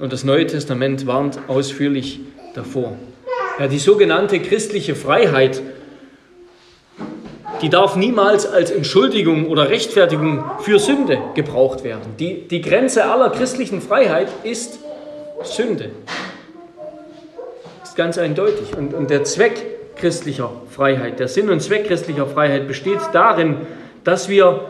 Und 0.00 0.12
das 0.12 0.24
Neue 0.24 0.46
Testament 0.46 1.06
warnt 1.06 1.38
ausführlich 1.48 2.20
davor. 2.54 2.96
Ja, 3.58 3.68
die 3.68 3.78
sogenannte 3.78 4.40
christliche 4.40 4.94
Freiheit, 4.94 5.62
die 7.62 7.70
darf 7.70 7.94
niemals 7.94 8.44
als 8.44 8.72
Entschuldigung 8.72 9.48
oder 9.48 9.70
Rechtfertigung 9.70 10.44
für 10.60 10.80
Sünde 10.80 11.18
gebraucht 11.34 11.84
werden. 11.84 12.16
Die, 12.18 12.48
die 12.48 12.60
Grenze 12.60 13.04
aller 13.04 13.30
christlichen 13.30 13.80
Freiheit 13.80 14.28
ist 14.42 14.80
Sünde. 15.44 15.90
Ist 17.84 17.96
ganz 17.96 18.18
eindeutig. 18.18 18.76
Und, 18.76 18.94
und 18.94 19.10
der 19.10 19.22
Zweck 19.22 19.94
christlicher 19.96 20.50
Freiheit, 20.70 21.20
der 21.20 21.28
Sinn 21.28 21.50
und 21.50 21.60
Zweck 21.60 21.86
christlicher 21.86 22.26
Freiheit 22.26 22.66
besteht 22.66 22.98
darin, 23.12 23.58
dass 24.02 24.28
wir 24.28 24.68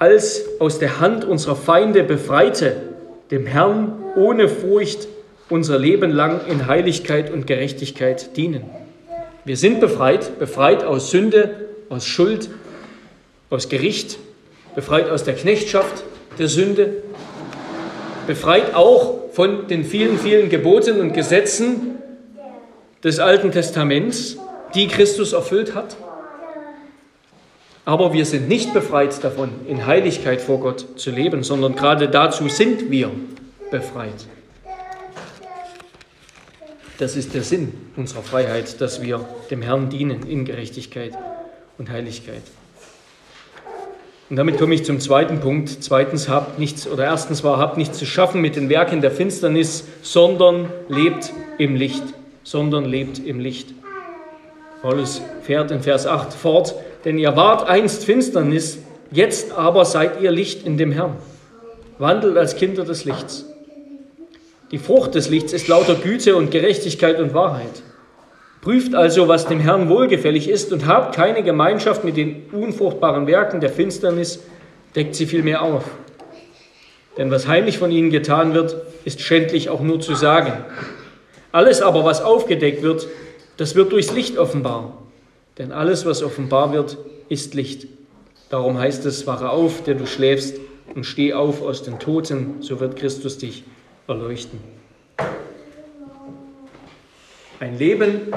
als 0.00 0.44
aus 0.58 0.80
der 0.80 1.00
Hand 1.00 1.24
unserer 1.24 1.56
Feinde 1.56 2.02
befreite, 2.02 2.76
dem 3.30 3.46
Herrn 3.46 3.92
ohne 4.16 4.48
Furcht 4.48 5.06
unser 5.48 5.78
Leben 5.78 6.10
lang 6.10 6.40
in 6.48 6.66
Heiligkeit 6.66 7.32
und 7.32 7.46
Gerechtigkeit 7.46 8.36
dienen. 8.36 8.87
Wir 9.48 9.56
sind 9.56 9.80
befreit, 9.80 10.38
befreit 10.38 10.84
aus 10.84 11.10
Sünde, 11.10 11.68
aus 11.88 12.04
Schuld, 12.04 12.50
aus 13.48 13.70
Gericht, 13.70 14.18
befreit 14.74 15.08
aus 15.08 15.24
der 15.24 15.36
Knechtschaft 15.36 16.04
der 16.38 16.48
Sünde, 16.48 17.02
befreit 18.26 18.74
auch 18.74 19.32
von 19.32 19.66
den 19.66 19.84
vielen, 19.84 20.18
vielen 20.18 20.50
Geboten 20.50 21.00
und 21.00 21.14
Gesetzen 21.14 21.96
des 23.02 23.20
Alten 23.20 23.50
Testaments, 23.50 24.36
die 24.74 24.86
Christus 24.86 25.32
erfüllt 25.32 25.74
hat. 25.74 25.96
Aber 27.86 28.12
wir 28.12 28.26
sind 28.26 28.50
nicht 28.50 28.74
befreit 28.74 29.24
davon, 29.24 29.48
in 29.66 29.86
Heiligkeit 29.86 30.42
vor 30.42 30.60
Gott 30.60 30.84
zu 30.96 31.10
leben, 31.10 31.42
sondern 31.42 31.74
gerade 31.74 32.10
dazu 32.10 32.50
sind 32.50 32.90
wir 32.90 33.10
befreit. 33.70 34.26
Das 36.98 37.14
ist 37.14 37.32
der 37.32 37.42
Sinn 37.42 37.72
unserer 37.96 38.22
Freiheit, 38.22 38.80
dass 38.80 39.00
wir 39.00 39.24
dem 39.50 39.62
Herrn 39.62 39.88
dienen 39.88 40.26
in 40.26 40.44
Gerechtigkeit 40.44 41.12
und 41.78 41.90
Heiligkeit. 41.90 42.42
Und 44.28 44.36
damit 44.36 44.58
komme 44.58 44.74
ich 44.74 44.84
zum 44.84 44.98
zweiten 44.98 45.38
Punkt. 45.40 45.82
Zweitens 45.82 46.28
habt 46.28 46.58
nichts, 46.58 46.88
oder 46.88 47.04
erstens 47.04 47.44
war, 47.44 47.58
habt 47.58 47.78
nichts 47.78 47.98
zu 47.98 48.04
schaffen 48.04 48.40
mit 48.40 48.56
den 48.56 48.68
Werken 48.68 49.00
der 49.00 49.12
Finsternis, 49.12 49.84
sondern 50.02 50.70
lebt 50.88 51.32
im 51.56 51.76
Licht. 51.76 52.02
Sondern 52.42 52.84
lebt 52.84 53.20
im 53.20 53.38
Licht. 53.40 53.72
Paulus 54.82 55.22
fährt 55.42 55.70
in 55.70 55.82
Vers 55.82 56.06
8 56.06 56.32
fort, 56.32 56.74
denn 57.04 57.18
ihr 57.18 57.36
wart 57.36 57.68
einst 57.68 58.04
Finsternis, 58.04 58.78
jetzt 59.10 59.52
aber 59.52 59.84
seid 59.84 60.20
ihr 60.20 60.30
Licht 60.30 60.66
in 60.66 60.76
dem 60.76 60.92
Herrn. 60.92 61.16
Wandelt 61.98 62.36
als 62.36 62.56
Kinder 62.56 62.84
des 62.84 63.04
Lichts. 63.04 63.47
Die 64.70 64.78
Frucht 64.78 65.14
des 65.14 65.30
Lichts 65.30 65.54
ist 65.54 65.66
lauter 65.66 65.94
Güte 65.94 66.36
und 66.36 66.50
Gerechtigkeit 66.50 67.18
und 67.20 67.32
Wahrheit. 67.32 67.82
Prüft 68.60 68.94
also, 68.94 69.26
was 69.26 69.46
dem 69.46 69.60
Herrn 69.60 69.88
wohlgefällig 69.88 70.46
ist 70.48 70.72
und 70.74 70.86
habt 70.86 71.14
keine 71.14 71.42
Gemeinschaft 71.42 72.04
mit 72.04 72.18
den 72.18 72.44
unfruchtbaren 72.52 73.26
Werken 73.26 73.60
der 73.60 73.70
Finsternis, 73.70 74.40
deckt 74.94 75.14
sie 75.14 75.24
vielmehr 75.24 75.62
auf. 75.62 75.84
Denn 77.16 77.30
was 77.30 77.48
heimlich 77.48 77.78
von 77.78 77.90
ihnen 77.90 78.10
getan 78.10 78.52
wird, 78.52 78.76
ist 79.06 79.22
schändlich 79.22 79.70
auch 79.70 79.80
nur 79.80 80.00
zu 80.00 80.14
sagen. 80.14 80.52
Alles 81.50 81.80
aber, 81.80 82.04
was 82.04 82.20
aufgedeckt 82.20 82.82
wird, 82.82 83.08
das 83.56 83.74
wird 83.74 83.92
durchs 83.92 84.12
Licht 84.12 84.36
offenbar. 84.36 85.02
Denn 85.56 85.72
alles, 85.72 86.04
was 86.04 86.22
offenbar 86.22 86.74
wird, 86.74 86.98
ist 87.30 87.54
Licht. 87.54 87.86
Darum 88.50 88.78
heißt 88.78 89.06
es, 89.06 89.26
wache 89.26 89.48
auf, 89.48 89.82
der 89.82 89.94
du 89.94 90.06
schläfst, 90.06 90.60
und 90.94 91.04
steh 91.04 91.32
auf 91.32 91.62
aus 91.62 91.82
den 91.82 91.98
Toten, 91.98 92.56
so 92.60 92.80
wird 92.80 92.96
Christus 92.96 93.38
dich 93.38 93.64
erleuchten. 94.08 94.58
Ein 97.60 97.78
Leben, 97.78 98.32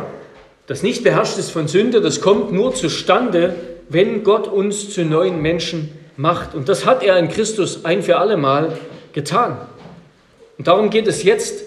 das 0.68 0.84
nicht 0.84 1.04
beherrscht 1.04 1.38
ist 1.38 1.52
von 1.52 1.68
Sünde, 1.68 2.02
das 2.02 2.20
kommt 2.20 2.52
nur 2.52 2.76
zustande, 2.76 3.56
wenn 3.88 4.24
Gott 4.24 4.48
uns 4.48 4.90
zu 4.90 5.06
neuen 5.06 5.42
Menschen 5.42 5.92
macht. 6.18 6.56
Und 6.56 6.68
das 6.68 6.86
hat 6.86 7.04
er 7.04 7.18
in 7.18 7.30
Christus 7.30 7.86
ein 7.86 8.04
für 8.04 8.18
alle 8.18 8.36
Mal 8.36 8.78
getan. 9.14 9.58
Und 10.58 10.68
darum 10.68 10.90
geht 10.90 11.08
es 11.08 11.24
jetzt, 11.24 11.64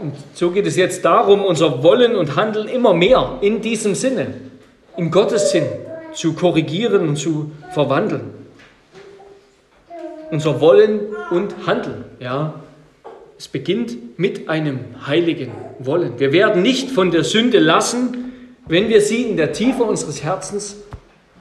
und 0.00 0.14
so 0.34 0.50
geht 0.50 0.66
es 0.66 0.76
jetzt 0.76 1.04
darum, 1.04 1.44
unser 1.44 1.82
Wollen 1.82 2.16
und 2.16 2.34
Handeln 2.34 2.68
immer 2.68 2.92
mehr 2.92 3.38
in 3.40 3.60
diesem 3.60 3.94
Sinne, 3.94 4.34
in 4.96 5.10
Gottes 5.10 5.50
Sinn, 5.50 5.66
zu 6.12 6.32
korrigieren 6.32 7.08
und 7.08 7.16
zu 7.16 7.52
verwandeln. 7.72 8.32
Unser 10.30 10.60
Wollen 10.60 11.00
und 11.30 11.54
Handeln, 11.66 12.04
ja, 12.18 12.54
es 13.44 13.48
beginnt 13.48 14.18
mit 14.18 14.48
einem 14.48 14.80
heiligen 15.06 15.52
Wollen. 15.78 16.18
Wir 16.18 16.32
werden 16.32 16.62
nicht 16.62 16.90
von 16.90 17.10
der 17.10 17.24
Sünde 17.24 17.58
lassen, 17.58 18.32
wenn 18.66 18.88
wir 18.88 19.02
sie 19.02 19.24
in 19.24 19.36
der 19.36 19.52
Tiefe 19.52 19.82
unseres 19.82 20.24
Herzens 20.24 20.76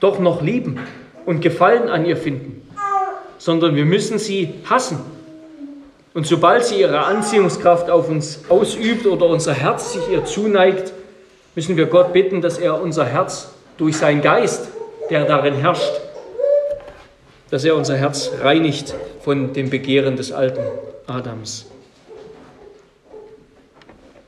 doch 0.01 0.19
noch 0.19 0.41
lieben 0.41 0.79
und 1.25 1.39
Gefallen 1.39 1.87
an 1.87 2.05
ihr 2.05 2.17
finden, 2.17 2.61
sondern 3.37 3.77
wir 3.77 3.85
müssen 3.85 4.19
sie 4.19 4.53
hassen. 4.69 4.99
Und 6.13 6.27
sobald 6.27 6.65
sie 6.65 6.81
ihre 6.81 7.05
Anziehungskraft 7.05 7.89
auf 7.89 8.09
uns 8.09 8.41
ausübt 8.49 9.07
oder 9.07 9.27
unser 9.27 9.53
Herz 9.53 9.93
sich 9.93 10.03
ihr 10.11 10.25
zuneigt, 10.25 10.91
müssen 11.55 11.77
wir 11.77 11.85
Gott 11.85 12.11
bitten, 12.11 12.41
dass 12.41 12.57
er 12.57 12.81
unser 12.81 13.05
Herz 13.05 13.53
durch 13.77 13.95
seinen 13.95 14.21
Geist, 14.21 14.67
der 15.09 15.23
darin 15.23 15.53
herrscht, 15.53 16.01
dass 17.49 17.63
er 17.63 17.77
unser 17.77 17.95
Herz 17.95 18.29
reinigt 18.41 18.93
von 19.21 19.53
dem 19.53 19.69
Begehren 19.69 20.17
des 20.17 20.33
alten 20.33 20.63
Adams. 21.07 21.67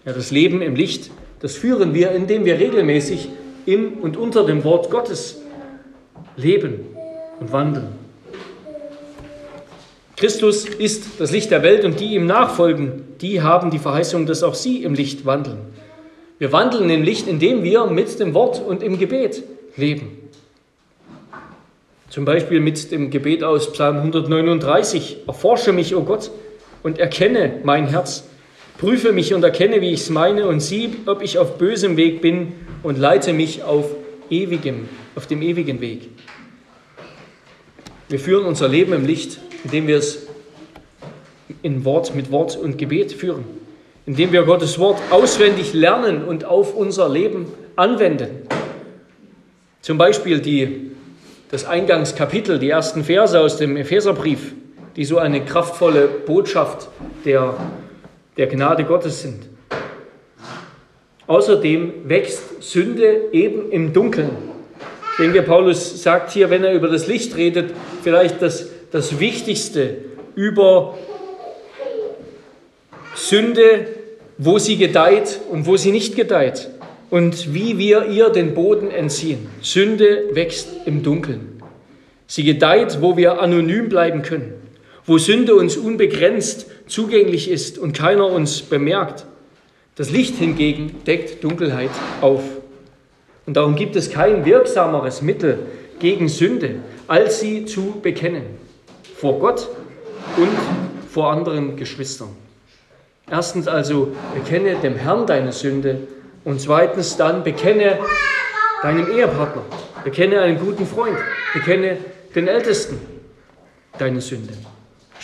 Ja, 0.05 0.13
das 0.13 0.31
Leben 0.31 0.61
im 0.61 0.75
Licht, 0.75 1.09
das 1.39 1.55
führen 1.55 1.93
wir, 1.93 2.11
indem 2.11 2.45
wir 2.45 2.59
regelmäßig 2.59 3.29
im 3.65 3.93
und 3.93 4.17
unter 4.17 4.45
dem 4.45 4.63
Wort 4.63 4.91
Gottes 4.91 5.41
leben 6.37 6.81
und 7.39 7.51
wandeln. 7.51 7.87
Christus 10.15 10.65
ist 10.65 11.19
das 11.19 11.31
Licht 11.31 11.51
der 11.51 11.61
Welt 11.63 11.83
und 11.83 11.99
die 11.99 12.13
ihm 12.13 12.25
nachfolgen, 12.25 13.03
die 13.19 13.41
haben 13.41 13.69
die 13.69 13.79
Verheißung, 13.79 14.25
dass 14.25 14.43
auch 14.43 14.55
sie 14.55 14.83
im 14.83 14.93
Licht 14.93 15.25
wandeln. 15.25 15.57
Wir 16.37 16.51
wandeln 16.51 16.89
im 16.89 17.03
Licht, 17.03 17.27
indem 17.27 17.63
wir 17.63 17.85
mit 17.87 18.19
dem 18.19 18.33
Wort 18.33 18.61
und 18.61 18.83
im 18.83 18.97
Gebet 18.97 19.43
leben. 19.75 20.17
Zum 22.09 22.23
Beispiel 22.23 22.59
mit 22.59 22.91
dem 22.91 23.09
Gebet 23.09 23.43
aus 23.43 23.73
Psalm 23.73 23.97
139. 23.97 25.17
Erforsche 25.27 25.73
mich, 25.73 25.95
o 25.95 25.99
oh 25.99 26.03
Gott, 26.03 26.31
und 26.83 26.99
erkenne 26.99 27.59
mein 27.63 27.87
Herz. 27.87 28.25
Prüfe 28.77 29.13
mich 29.13 29.33
und 29.33 29.43
erkenne, 29.43 29.79
wie 29.79 29.91
ich 29.91 30.01
es 30.01 30.09
meine, 30.09 30.47
und 30.47 30.59
sieh, 30.59 30.95
ob 31.05 31.21
ich 31.21 31.37
auf 31.37 31.57
bösem 31.57 31.95
Weg 31.95 32.21
bin 32.21 32.53
und 32.83 32.97
leite 32.97 33.31
mich 33.31 33.63
auf 33.63 33.89
ewigem, 34.29 34.89
auf 35.15 35.27
dem 35.27 35.41
ewigen 35.41 35.79
Weg. 35.79 36.09
Wir 38.09 38.19
führen 38.19 38.45
unser 38.45 38.67
Leben 38.67 38.91
im 38.91 39.05
Licht, 39.05 39.39
indem 39.63 39.87
wir 39.87 39.97
es 39.97 40.27
in 41.61 41.85
Wort, 41.85 42.15
mit 42.15 42.31
Wort 42.31 42.57
und 42.57 42.77
Gebet 42.77 43.13
führen, 43.13 43.45
indem 44.05 44.31
wir 44.31 44.43
Gottes 44.43 44.77
Wort 44.77 44.99
auswendig 45.09 45.73
lernen 45.73 46.25
und 46.25 46.43
auf 46.43 46.75
unser 46.75 47.07
Leben 47.07 47.47
anwenden. 47.77 48.47
Zum 49.81 49.97
Beispiel 49.97 50.39
die, 50.39 50.91
das 51.49 51.65
Eingangskapitel, 51.65 52.59
die 52.59 52.69
ersten 52.69 53.05
Verse 53.05 53.39
aus 53.39 53.57
dem 53.57 53.77
Epheserbrief, 53.77 54.53
die 54.95 55.05
so 55.05 55.17
eine 55.17 55.45
kraftvolle 55.45 56.07
Botschaft 56.07 56.89
der 57.23 57.55
der 58.37 58.47
Gnade 58.47 58.83
Gottes 58.83 59.21
sind. 59.21 59.47
Außerdem 61.27 62.07
wächst 62.07 62.61
Sünde 62.61 63.29
eben 63.31 63.71
im 63.71 63.93
Dunkeln. 63.93 64.29
Ich 65.13 65.23
denke, 65.23 65.41
Paulus 65.41 66.03
sagt 66.03 66.31
hier, 66.31 66.49
wenn 66.49 66.63
er 66.63 66.73
über 66.73 66.87
das 66.87 67.07
Licht 67.07 67.35
redet, 67.35 67.73
vielleicht 68.03 68.41
das, 68.41 68.69
das 68.91 69.19
Wichtigste 69.19 69.97
über 70.35 70.97
Sünde, 73.15 73.87
wo 74.37 74.59
sie 74.59 74.77
gedeiht 74.77 75.39
und 75.49 75.65
wo 75.65 75.77
sie 75.77 75.91
nicht 75.91 76.15
gedeiht 76.15 76.69
und 77.09 77.53
wie 77.53 77.77
wir 77.77 78.07
ihr 78.07 78.29
den 78.29 78.53
Boden 78.53 78.91
entziehen. 78.91 79.47
Sünde 79.61 80.25
wächst 80.33 80.67
im 80.85 81.01
Dunkeln. 81.01 81.61
Sie 82.27 82.43
gedeiht, 82.43 82.97
wo 83.01 83.15
wir 83.15 83.39
anonym 83.39 83.87
bleiben 83.87 84.21
können, 84.21 84.53
wo 85.05 85.17
Sünde 85.17 85.55
uns 85.55 85.77
unbegrenzt 85.77 86.67
zugänglich 86.87 87.49
ist 87.49 87.77
und 87.77 87.97
keiner 87.97 88.27
uns 88.27 88.61
bemerkt. 88.61 89.25
Das 89.95 90.09
Licht 90.09 90.35
hingegen 90.35 91.03
deckt 91.05 91.43
Dunkelheit 91.43 91.91
auf. 92.21 92.43
Und 93.45 93.55
darum 93.55 93.75
gibt 93.75 93.95
es 93.95 94.09
kein 94.09 94.45
wirksameres 94.45 95.21
Mittel 95.21 95.59
gegen 95.99 96.27
Sünde, 96.27 96.75
als 97.07 97.39
sie 97.39 97.65
zu 97.65 97.99
bekennen. 98.01 98.43
Vor 99.15 99.39
Gott 99.39 99.69
und 100.37 100.49
vor 101.09 101.31
anderen 101.31 101.77
Geschwistern. 101.77 102.29
Erstens 103.29 103.67
also, 103.67 104.15
bekenne 104.33 104.75
dem 104.75 104.95
Herrn 104.95 105.25
deine 105.25 105.51
Sünde 105.51 105.99
und 106.43 106.59
zweitens 106.59 107.17
dann, 107.17 107.43
bekenne 107.43 107.97
deinem 108.83 109.11
Ehepartner, 109.11 109.63
bekenne 110.03 110.41
einen 110.41 110.59
guten 110.59 110.85
Freund, 110.85 111.17
bekenne 111.53 111.97
den 112.35 112.47
Ältesten 112.47 112.99
deine 113.97 114.21
Sünde. 114.21 114.53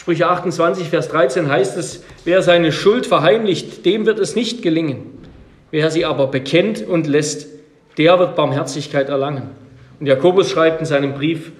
Sprüche 0.02 0.28
28, 0.28 0.90
Vers 0.90 1.10
13 1.10 1.48
heißt 1.48 1.78
es, 1.78 2.04
wer 2.26 2.42
seine 2.42 2.72
Schuld 2.72 3.06
verheimlicht, 3.06 3.86
dem 3.86 4.08
wird 4.08 4.18
es 4.18 4.36
nicht 4.36 4.64
gelingen. 4.64 5.04
Wer 5.70 5.92
sie 5.92 6.06
aber 6.06 6.26
bekennt 6.26 6.82
und 6.82 7.06
lässt, 7.06 7.48
der 8.00 8.18
wird 8.18 8.36
Barmherzigkeit 8.36 9.10
erlangen. 9.10 9.52
Und 10.00 10.08
Jakobus 10.08 10.50
schreibt 10.50 10.80
in 10.80 10.88
seinem 10.88 11.14
Brief, 11.14 11.52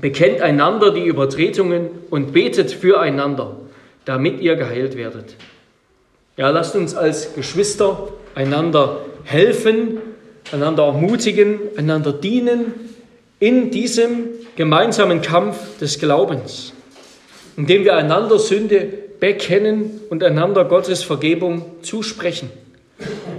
bekennt 0.00 0.40
einander 0.40 0.92
die 0.92 1.04
Übertretungen 1.04 1.88
und 2.10 2.32
betet 2.32 2.70
füreinander, 2.70 3.56
damit 4.04 4.40
ihr 4.40 4.54
geheilt 4.54 4.96
werdet. 4.96 5.34
Ja, 6.36 6.50
lasst 6.50 6.76
uns 6.76 6.94
als 6.94 7.34
Geschwister 7.34 8.06
einander 8.36 9.00
helfen, 9.24 9.98
einander 10.52 10.84
ermutigen, 10.84 11.58
einander 11.76 12.12
dienen 12.12 12.66
in 13.40 13.72
diesem 13.72 14.28
gemeinsamen 14.54 15.22
Kampf 15.22 15.78
des 15.80 15.98
Glaubens, 15.98 16.72
indem 17.56 17.84
wir 17.84 17.96
einander 17.96 18.38
Sünde 18.38 18.86
bekennen 19.18 20.00
und 20.10 20.22
einander 20.22 20.64
Gottes 20.64 21.02
Vergebung 21.02 21.64
zusprechen 21.82 22.50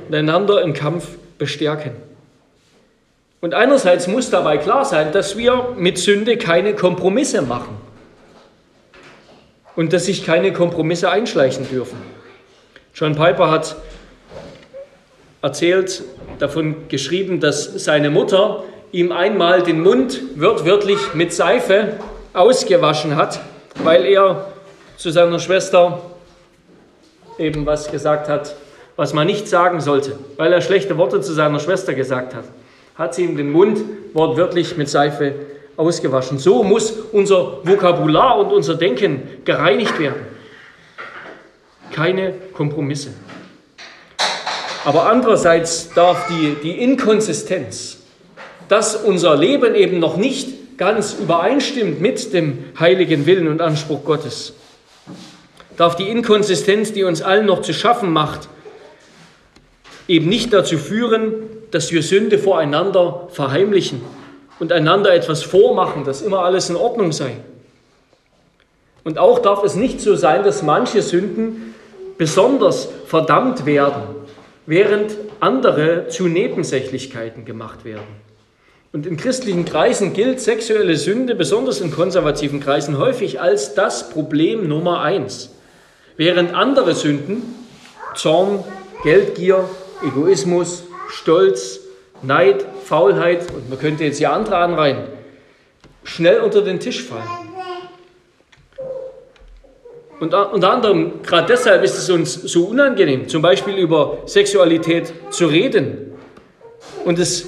und 0.08 0.16
einander 0.16 0.62
im 0.62 0.74
Kampf 0.74 1.08
bestärken. 1.38 1.92
Und 3.40 3.54
einerseits 3.54 4.08
muss 4.08 4.30
dabei 4.32 4.58
klar 4.58 4.84
sein, 4.84 5.12
dass 5.12 5.38
wir 5.38 5.76
mit 5.78 6.00
Sünde 6.00 6.38
keine 6.38 6.74
Kompromisse 6.74 7.44
machen 7.44 7.78
und 9.76 9.94
dass 9.94 10.06
sich 10.06 10.26
keine 10.26 10.52
Kompromisse 10.54 11.12
einschleichen 11.12 11.70
dürfen. 11.70 11.98
John 12.96 13.16
Piper 13.16 13.52
hat 13.52 13.76
erzählt, 15.44 16.02
davon 16.40 16.88
geschrieben, 16.90 17.40
dass 17.40 17.84
seine 17.84 18.10
Mutter 18.10 18.64
ihm 18.92 19.12
einmal 19.12 19.62
den 19.62 19.82
Mund 19.82 20.20
wörtlich 20.36 21.14
mit 21.14 21.32
Seife 21.32 22.00
ausgewaschen 22.34 23.16
hat, 23.16 23.40
weil 23.84 24.06
er 24.06 24.52
zu 24.98 25.12
seiner 25.12 25.40
Schwester 25.40 26.02
eben 27.38 27.66
was 27.66 27.92
gesagt 27.92 28.30
hat, 28.30 28.56
was 28.96 29.14
man 29.14 29.28
nicht 29.28 29.48
sagen 29.48 29.80
sollte, 29.80 30.18
weil 30.38 30.52
er 30.52 30.62
schlechte 30.62 30.98
Worte 30.98 31.22
zu 31.22 31.34
seiner 31.34 31.60
Schwester 31.60 31.94
gesagt 31.94 32.34
hat. 32.34 32.46
Hat 32.96 33.14
sie 33.14 33.26
ihm 33.26 33.38
den 33.38 33.52
Mund 33.52 33.80
wortwörtlich 34.14 34.76
mit 34.76 34.90
Seife 34.90 35.36
ausgewaschen. 35.78 36.40
So 36.40 36.64
muss 36.64 36.92
unser 37.12 37.60
Vokabular 37.64 38.40
und 38.40 38.52
unser 38.52 38.74
Denken 38.74 39.22
gereinigt 39.46 40.00
werden. 40.00 40.26
Keine 41.92 42.34
Kompromisse. 42.54 43.10
Aber 44.84 45.06
andererseits 45.08 45.94
darf 45.94 46.28
die, 46.28 46.56
die 46.64 46.82
Inkonsistenz, 46.84 47.98
dass 48.68 48.96
unser 48.96 49.36
Leben 49.36 49.76
eben 49.76 50.00
noch 50.00 50.18
nicht 50.18 50.50
ganz 50.78 51.14
übereinstimmt 51.14 52.00
mit 52.00 52.34
dem 52.34 52.66
heiligen 52.80 53.26
Willen 53.26 53.48
und 53.48 53.62
Anspruch 53.62 54.04
Gottes, 54.04 54.54
darf 55.76 55.96
die 55.96 56.10
Inkonsistenz, 56.10 56.94
die 56.94 57.04
uns 57.04 57.22
allen 57.22 57.46
noch 57.46 57.62
zu 57.62 57.74
schaffen 57.74 58.12
macht, 58.12 58.48
eben 60.08 60.30
nicht 60.30 60.54
dazu 60.54 60.78
führen, 60.78 61.34
dass 61.72 61.92
wir 61.92 62.02
Sünde 62.02 62.40
voreinander 62.40 63.28
verheimlichen 63.32 64.02
und 64.60 64.72
einander 64.72 65.14
etwas 65.14 65.44
vormachen, 65.44 66.06
dass 66.06 66.22
immer 66.22 66.40
alles 66.40 66.70
in 66.70 66.76
Ordnung 66.76 67.12
sei. 67.12 67.38
Und 69.04 69.18
auch 69.18 69.40
darf 69.40 69.64
es 69.64 69.76
nicht 69.76 70.02
so 70.02 70.16
sein, 70.16 70.44
dass 70.44 70.64
manche 70.64 71.02
Sünden 71.02 71.76
besonders 72.18 72.90
verdammt 73.06 73.66
werden, 73.66 74.04
während 74.66 75.16
andere 75.40 76.08
zu 76.08 76.28
Nebensächlichkeiten 76.28 77.46
gemacht 77.46 77.86
werden. 77.86 78.27
Und 78.94 79.06
in 79.06 79.18
christlichen 79.18 79.66
Kreisen 79.66 80.14
gilt 80.14 80.40
sexuelle 80.40 80.96
Sünde, 80.96 81.36
besonders 81.36 81.82
in 81.82 81.92
konservativen 81.92 82.60
Kreisen, 82.62 82.98
häufig 82.98 83.42
als 83.42 83.76
das 83.76 84.10
Problem 84.10 84.68
Nummer 84.68 85.02
eins. 85.02 85.50
Während 86.16 86.54
andere 86.54 86.96
Sünden, 86.96 87.44
Zorn, 88.16 88.64
Geldgier, 89.04 89.70
Egoismus, 90.04 90.84
Stolz, 91.10 91.82
Neid, 92.22 92.66
Faulheit 92.86 93.52
und 93.54 93.70
man 93.70 93.78
könnte 93.78 94.06
jetzt 94.06 94.20
ja 94.20 94.32
andere 94.32 94.58
anreihen, 94.58 95.04
schnell 96.04 96.40
unter 96.40 96.62
den 96.62 96.80
Tisch 96.80 97.04
fallen. 97.04 97.28
Und 100.20 100.34
unter 100.34 100.72
anderem, 100.72 101.22
gerade 101.22 101.46
deshalb 101.48 101.84
ist 101.84 101.96
es 101.96 102.10
uns 102.10 102.34
so 102.34 102.66
unangenehm, 102.66 103.28
zum 103.28 103.44
Beispiel 103.44 103.76
über 103.78 104.20
Sexualität 104.26 105.14
zu 105.30 105.46
reden. 105.46 106.14
Und 107.06 107.20
es 107.20 107.46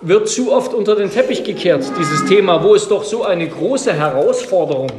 wird 0.00 0.28
zu 0.28 0.52
oft 0.52 0.74
unter 0.74 0.96
den 0.96 1.10
Teppich 1.10 1.44
gekehrt, 1.44 1.84
dieses 1.98 2.24
Thema, 2.26 2.62
wo 2.62 2.74
es 2.74 2.88
doch 2.88 3.04
so 3.04 3.24
eine 3.24 3.48
große 3.48 3.92
Herausforderung 3.92 4.90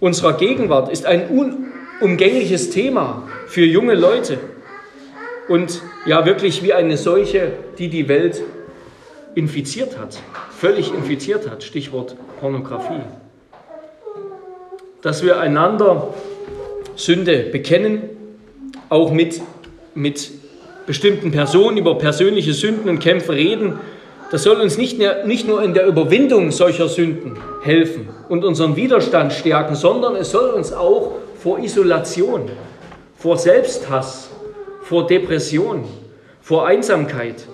unserer 0.00 0.34
Gegenwart 0.34 0.90
ist, 0.90 1.06
ein 1.06 1.28
unumgängliches 2.00 2.70
Thema 2.70 3.28
für 3.46 3.64
junge 3.64 3.94
Leute 3.94 4.38
und 5.48 5.82
ja 6.06 6.24
wirklich 6.26 6.62
wie 6.62 6.72
eine 6.72 6.96
Seuche, 6.96 7.52
die 7.78 7.88
die 7.88 8.08
Welt 8.08 8.42
infiziert 9.34 9.98
hat, 9.98 10.18
völlig 10.50 10.92
infiziert 10.92 11.48
hat, 11.48 11.62
Stichwort 11.62 12.16
Pornografie. 12.40 13.02
Dass 15.02 15.22
wir 15.22 15.38
einander 15.38 16.14
Sünde 16.96 17.40
bekennen, 17.52 18.02
auch 18.88 19.12
mit, 19.12 19.40
mit 19.94 20.30
bestimmten 20.86 21.30
Personen 21.30 21.76
über 21.76 21.98
persönliche 21.98 22.54
Sünden 22.54 22.88
und 22.88 22.98
Kämpfe 22.98 23.34
reden, 23.34 23.78
das 24.30 24.42
soll 24.42 24.60
uns 24.60 24.76
nicht, 24.76 24.98
nicht 25.24 25.46
nur 25.46 25.62
in 25.62 25.74
der 25.74 25.86
Überwindung 25.86 26.50
solcher 26.50 26.88
Sünden 26.88 27.36
helfen 27.62 28.08
und 28.28 28.44
unseren 28.44 28.76
Widerstand 28.76 29.32
stärken, 29.32 29.74
sondern 29.74 30.16
es 30.16 30.30
soll 30.30 30.50
uns 30.50 30.72
auch 30.72 31.12
vor 31.38 31.58
Isolation, 31.60 32.50
vor 33.16 33.36
Selbsthass, 33.36 34.30
vor 34.82 35.06
Depression, 35.06 35.84
vor 36.40 36.66
Einsamkeit, 36.66 37.46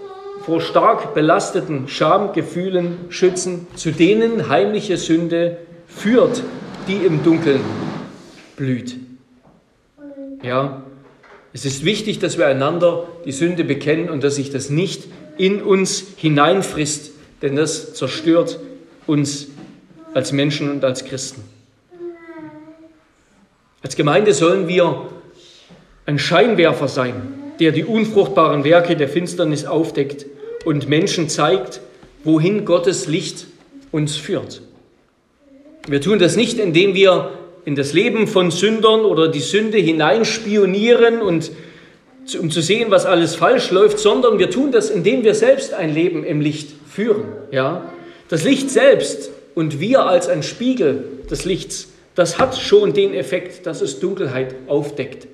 vor 0.45 0.61
stark 0.61 1.15
belasteten 1.15 1.89
Schamgefühlen 1.89 2.97
schützen, 3.11 3.67
zu 3.75 3.91
denen 3.91 4.49
heimliche 4.49 4.97
Sünde 4.97 5.59
führt, 5.87 6.43
die 6.89 7.07
im 7.07 7.23
Dunkeln 7.23 7.61
blüht. 8.57 8.97
Ja, 10.43 10.83
es 11.53 11.65
ist 11.65 11.85
wichtig, 11.85 12.19
dass 12.19 12.39
wir 12.39 12.47
einander 12.47 13.07
die 13.25 13.33
Sünde 13.33 13.63
bekennen 13.63 14.09
und 14.09 14.25
dass 14.25 14.37
sich 14.37 14.51
das 14.51 14.71
nicht 14.71 15.05
in 15.43 15.61
uns 15.61 16.05
hineinfrisst, 16.19 17.11
denn 17.43 17.57
das 17.57 17.95
zerstört 17.95 18.61
uns 19.09 19.49
als 20.15 20.31
Menschen 20.31 20.71
und 20.71 20.85
als 20.85 21.05
Christen. 21.05 21.43
Als 23.83 23.97
Gemeinde 23.97 24.35
sollen 24.35 24.69
wir 24.69 25.09
ein 26.07 26.21
Scheinwerfer 26.21 26.87
sein, 26.87 27.35
der 27.59 27.73
die 27.73 27.83
unfruchtbaren 27.85 28.63
Werke 28.63 28.95
der 28.95 29.09
Finsternis 29.09 29.65
aufdeckt 29.65 30.27
und 30.65 30.89
Menschen 30.89 31.29
zeigt, 31.29 31.81
wohin 32.23 32.65
Gottes 32.65 33.09
Licht 33.09 33.49
uns 33.91 34.15
führt. 34.15 34.63
Wir 35.89 36.01
tun 36.01 36.21
das 36.21 36.37
nicht, 36.37 36.61
indem 36.61 36.95
wir 36.95 37.33
in 37.65 37.75
das 37.75 37.93
Leben 37.93 38.29
von 38.29 38.53
Sündern 38.53 39.01
oder 39.01 39.27
die 39.27 39.41
Sünde 39.41 39.79
hineinspionieren 39.79 41.21
und 41.21 41.51
um 42.39 42.51
zu 42.51 42.63
sehen, 42.63 42.91
was 42.91 43.05
alles 43.05 43.35
falsch 43.35 43.71
läuft, 43.71 43.99
sondern 43.99 44.39
wir 44.39 44.51
tun 44.51 44.73
das, 44.73 44.91
indem 44.91 45.25
wir 45.25 45.35
selbst 45.35 45.75
ein 45.75 45.93
Leben 45.93 46.25
im 46.25 46.41
Licht 46.41 46.71
führen. 46.89 47.25
Ja? 47.51 47.91
Das 48.29 48.45
Licht 48.45 48.71
selbst 48.71 49.31
und 49.55 49.81
wir 49.81 50.07
als 50.07 50.29
ein 50.29 50.43
Spiegel 50.43 51.05
des 51.31 51.45
Lichts, 51.45 51.89
das 52.15 52.39
hat 52.39 52.57
schon 52.57 52.93
den 52.93 53.15
Effekt, 53.15 53.67
dass 53.67 53.81
es 53.81 54.01
Dunkelheit 54.01 54.55
aufdeckt. 54.67 55.27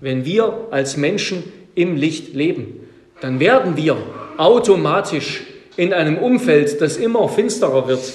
Wenn 0.00 0.24
wir 0.24 0.68
als 0.70 0.96
Menschen 0.96 1.44
im 1.74 1.96
Licht 1.96 2.34
leben, 2.34 2.88
dann 3.20 3.40
werden 3.40 3.76
wir 3.76 3.96
automatisch 4.36 5.44
in 5.76 5.92
einem 5.92 6.18
Umfeld, 6.18 6.80
das 6.80 6.96
immer 6.96 7.28
finsterer 7.28 7.88
wird, 7.88 8.12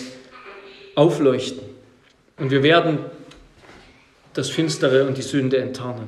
aufleuchten. 0.96 1.64
Und 2.38 2.52
wir 2.52 2.64
werden 2.64 3.00
das 4.34 4.50
Finstere 4.50 5.08
und 5.08 5.18
die 5.18 5.22
Sünde 5.22 5.58
enttarnen 5.58 6.08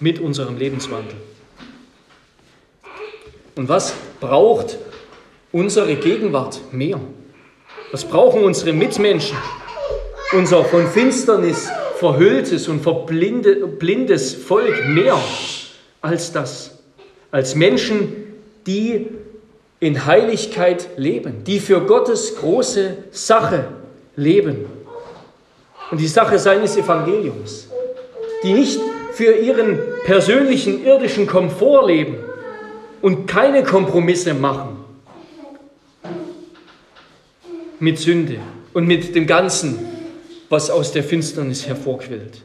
mit 0.00 0.20
unserem 0.20 0.56
Lebenswandel. 0.56 1.16
Und 3.56 3.68
was 3.68 3.92
braucht 4.20 4.78
unsere 5.50 5.96
Gegenwart 5.96 6.60
mehr? 6.72 7.00
Was 7.90 8.04
brauchen 8.04 8.44
unsere 8.44 8.72
Mitmenschen? 8.72 9.36
Unser 10.32 10.64
von 10.64 10.86
Finsternis 10.86 11.68
verhülltes 11.96 12.68
und 12.68 12.82
verblindes 12.82 14.34
Volk 14.34 14.86
mehr 14.86 15.18
als 16.00 16.32
das. 16.32 16.78
Als 17.30 17.54
Menschen, 17.54 18.34
die 18.66 19.08
in 19.80 20.06
Heiligkeit 20.06 20.88
leben, 20.96 21.44
die 21.44 21.60
für 21.60 21.80
Gottes 21.80 22.36
große 22.36 22.98
Sache 23.10 23.68
leben. 24.16 24.66
Und 25.90 26.00
die 26.00 26.08
Sache 26.08 26.38
seines 26.38 26.76
Evangeliums, 26.76 27.68
die 28.42 28.52
nicht 28.52 28.80
für 29.18 29.32
ihren 29.32 29.80
persönlichen 30.04 30.86
irdischen 30.86 31.26
Komfort 31.26 31.88
leben 31.88 32.18
und 33.02 33.26
keine 33.26 33.64
Kompromisse 33.64 34.32
machen 34.32 34.76
mit 37.80 37.98
Sünde 37.98 38.36
und 38.74 38.86
mit 38.86 39.16
dem 39.16 39.26
Ganzen, 39.26 39.76
was 40.48 40.70
aus 40.70 40.92
der 40.92 41.02
Finsternis 41.02 41.66
hervorquillt. 41.66 42.42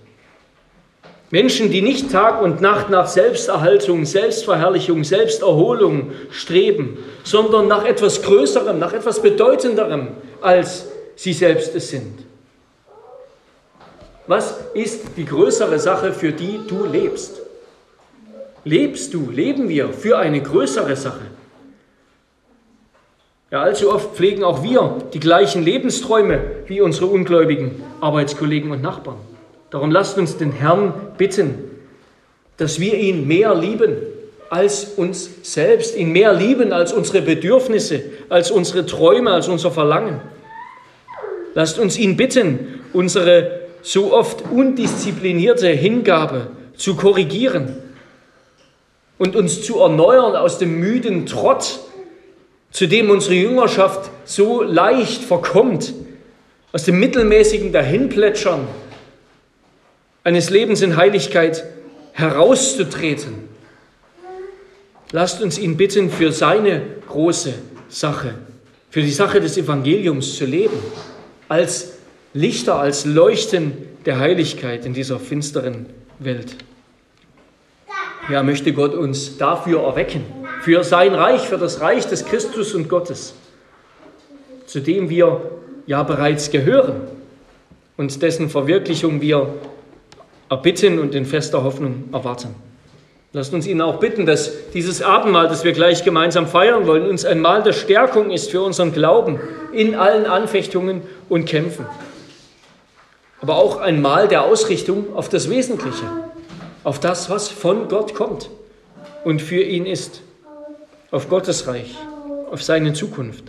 Menschen, 1.29 1.69
die 1.69 1.83
nicht 1.83 2.11
Tag 2.11 2.41
und 2.41 2.59
Nacht 2.59 2.89
nach 2.89 3.05
Selbsterhaltung, 3.05 4.05
Selbstverherrlichung, 4.05 5.03
Selbsterholung 5.03 6.11
streben, 6.31 6.97
sondern 7.23 7.67
nach 7.67 7.85
etwas 7.85 8.23
Größerem, 8.23 8.79
nach 8.79 8.93
etwas 8.93 9.21
Bedeutenderem, 9.21 10.07
als 10.41 10.87
sie 11.15 11.33
selbst 11.33 11.75
es 11.75 11.91
sind. 11.91 12.32
Was 14.27 14.57
ist 14.73 15.17
die 15.17 15.25
größere 15.25 15.79
Sache, 15.79 16.13
für 16.13 16.31
die 16.31 16.59
du 16.67 16.85
lebst? 16.85 17.41
Lebst 18.63 19.13
du, 19.13 19.29
leben 19.29 19.67
wir 19.67 19.89
für 19.89 20.17
eine 20.17 20.41
größere 20.41 20.95
Sache? 20.95 21.25
Ja, 23.51 23.61
allzu 23.61 23.93
oft 23.93 24.15
pflegen 24.15 24.43
auch 24.43 24.63
wir 24.63 24.97
die 25.13 25.19
gleichen 25.19 25.61
Lebensträume 25.61 26.41
wie 26.67 26.81
unsere 26.81 27.07
ungläubigen 27.07 27.83
Arbeitskollegen 28.01 28.71
und 28.71 28.81
Nachbarn. 28.81 29.17
Darum 29.69 29.91
lasst 29.91 30.17
uns 30.17 30.37
den 30.37 30.51
Herrn 30.51 30.93
bitten, 31.17 31.55
dass 32.57 32.79
wir 32.79 32.95
ihn 32.95 33.27
mehr 33.27 33.53
lieben 33.53 33.97
als 34.49 34.85
uns 34.95 35.29
selbst, 35.41 35.95
ihn 35.97 36.11
mehr 36.11 36.31
lieben 36.33 36.71
als 36.71 36.93
unsere 36.93 37.21
Bedürfnisse, 37.21 38.03
als 38.29 38.51
unsere 38.51 38.85
Träume, 38.85 39.31
als 39.31 39.49
unser 39.49 39.71
Verlangen. 39.71 40.21
Lasst 41.53 41.77
uns 41.77 41.97
ihn 41.97 42.15
bitten, 42.15 42.81
unsere 42.93 43.62
so 43.83 44.13
oft 44.13 44.43
undisziplinierte 44.49 45.67
Hingabe 45.67 46.47
zu 46.75 46.95
korrigieren 46.95 47.75
und 49.17 49.35
uns 49.35 49.61
zu 49.61 49.79
erneuern 49.79 50.35
aus 50.35 50.57
dem 50.57 50.79
müden 50.79 51.25
Trott, 51.25 51.81
zu 52.71 52.87
dem 52.87 53.11
unsere 53.11 53.35
Jüngerschaft 53.35 54.09
so 54.25 54.63
leicht 54.63 55.21
verkommt, 55.21 55.93
aus 56.71 56.85
dem 56.85 56.99
mittelmäßigen 56.99 57.71
Dahinplätschern 57.71 58.67
eines 60.23 60.49
Lebens 60.49 60.81
in 60.81 60.95
Heiligkeit 60.95 61.63
herauszutreten. 62.13 63.49
Lasst 65.11 65.43
uns 65.43 65.59
ihn 65.59 65.77
bitten, 65.77 66.09
für 66.09 66.31
seine 66.31 66.81
große 67.07 67.53
Sache, 67.89 68.33
für 68.89 69.01
die 69.01 69.11
Sache 69.11 69.41
des 69.41 69.57
Evangeliums 69.57 70.37
zu 70.37 70.45
leben, 70.45 70.77
als 71.49 71.92
Lichter, 72.33 72.79
als 72.79 73.05
Leuchten 73.05 73.73
der 74.05 74.17
Heiligkeit 74.17 74.85
in 74.85 74.93
dieser 74.93 75.19
finsteren 75.19 75.85
Welt. 76.17 76.55
Ja, 78.29 78.41
möchte 78.41 78.73
Gott 78.73 78.95
uns 78.95 79.37
dafür 79.37 79.83
erwecken, 79.83 80.23
für 80.61 80.83
sein 80.83 81.13
Reich, 81.13 81.41
für 81.41 81.57
das 81.57 81.81
Reich 81.81 82.07
des 82.07 82.25
Christus 82.25 82.73
und 82.73 82.89
Gottes, 82.89 83.35
zu 84.65 84.79
dem 84.79 85.09
wir 85.09 85.41
ja 85.85 86.01
bereits 86.01 86.49
gehören 86.49 87.01
und 87.97 88.21
dessen 88.21 88.49
Verwirklichung 88.49 89.21
wir 89.21 89.53
erbitten 90.49 90.99
und 90.99 91.13
in 91.13 91.25
fester 91.25 91.63
Hoffnung 91.63 92.05
erwarten. 92.13 92.55
Lasst 93.33 93.53
uns 93.53 93.67
ihn 93.67 93.81
auch 93.81 93.99
bitten, 93.99 94.25
dass 94.25 94.71
dieses 94.73 95.01
Abendmahl, 95.01 95.47
das 95.47 95.63
wir 95.63 95.73
gleich 95.73 96.03
gemeinsam 96.03 96.47
feiern 96.47 96.87
wollen, 96.87 97.07
uns 97.07 97.25
ein 97.25 97.41
Mahl 97.41 97.61
der 97.61 97.73
Stärkung 97.73 98.31
ist 98.31 98.51
für 98.51 98.61
unseren 98.61 98.91
Glauben 98.91 99.39
in 99.71 99.95
allen 99.95 100.25
Anfechtungen 100.25 101.01
und 101.29 101.45
Kämpfen 101.45 101.85
aber 103.43 103.57
auch 103.57 103.75
ein 103.81 104.01
Mal 104.01 104.29
der 104.29 104.45
Ausrichtung 104.45 105.17
auf 105.17 105.27
das 105.27 105.49
Wesentliche, 105.49 106.05
auf 106.85 107.01
das, 107.01 107.29
was 107.29 107.49
von 107.49 107.89
Gott 107.89 108.15
kommt 108.15 108.49
und 109.25 109.41
für 109.41 109.61
ihn 109.61 109.85
ist, 109.85 110.21
auf 111.11 111.27
Gottes 111.27 111.67
Reich, 111.67 111.93
auf 112.49 112.63
seine 112.63 112.93
Zukunft, 112.93 113.43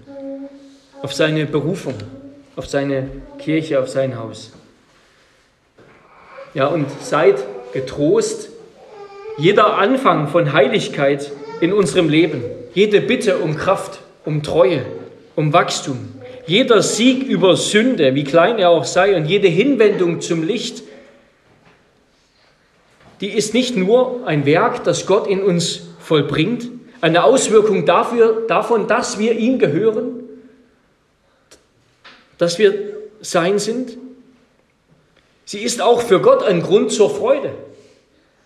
auf 1.01 1.15
seine 1.15 1.47
Berufung, 1.47 1.95
auf 2.57 2.67
seine 2.67 3.09
Kirche, 3.39 3.79
auf 3.79 3.89
sein 3.89 4.19
Haus. 4.19 4.51
Ja, 6.55 6.67
und 6.67 6.87
seid 7.01 7.37
getrost, 7.73 8.49
jeder 9.39 9.79
Anfang 9.79 10.27
von 10.27 10.53
Heiligkeit 10.53 11.31
in 11.61 11.73
unserem 11.73 12.09
Leben, 12.09 12.43
jede 12.75 13.01
Bitte 13.01 13.39
um 13.39 13.57
Kraft, 13.57 14.01
um 14.25 14.43
Treue, 14.43 14.85
um 15.37 15.53
Wachstum, 15.53 16.09
jeder 16.47 16.83
Sieg 16.83 17.23
über 17.27 17.57
Sünde, 17.57 18.15
wie 18.15 18.25
klein 18.25 18.59
er 18.59 18.71
auch 18.71 18.85
sei, 18.85 19.17
und 19.17 19.27
jede 19.27 19.49
Hinwendung 19.49 20.21
zum 20.21 20.43
Licht, 20.43 20.83
die 23.21 23.31
ist 23.31 23.55
nicht 23.55 23.77
nur 23.77 24.27
ein 24.27 24.45
Werk, 24.45 24.85
das 24.85 25.07
Gott 25.07 25.27
in 25.27 25.43
uns 25.43 25.83
vollbringt, 26.01 26.69
eine 27.01 27.25
Auswirkung 27.25 27.87
dafür, 27.87 28.45
davon, 28.49 28.89
dass 28.89 29.19
wir 29.19 29.33
ihm 29.33 29.59
gehören, 29.59 30.25
dass 32.39 32.59
wir 32.59 32.75
sein 33.21 33.59
sind. 33.59 33.97
Sie 35.45 35.61
ist 35.61 35.81
auch 35.81 36.03
für 36.03 36.21
Gott 36.21 36.43
ein 36.43 36.63
Grund 36.63 36.93
zur 36.93 37.11
Freude. 37.11 37.53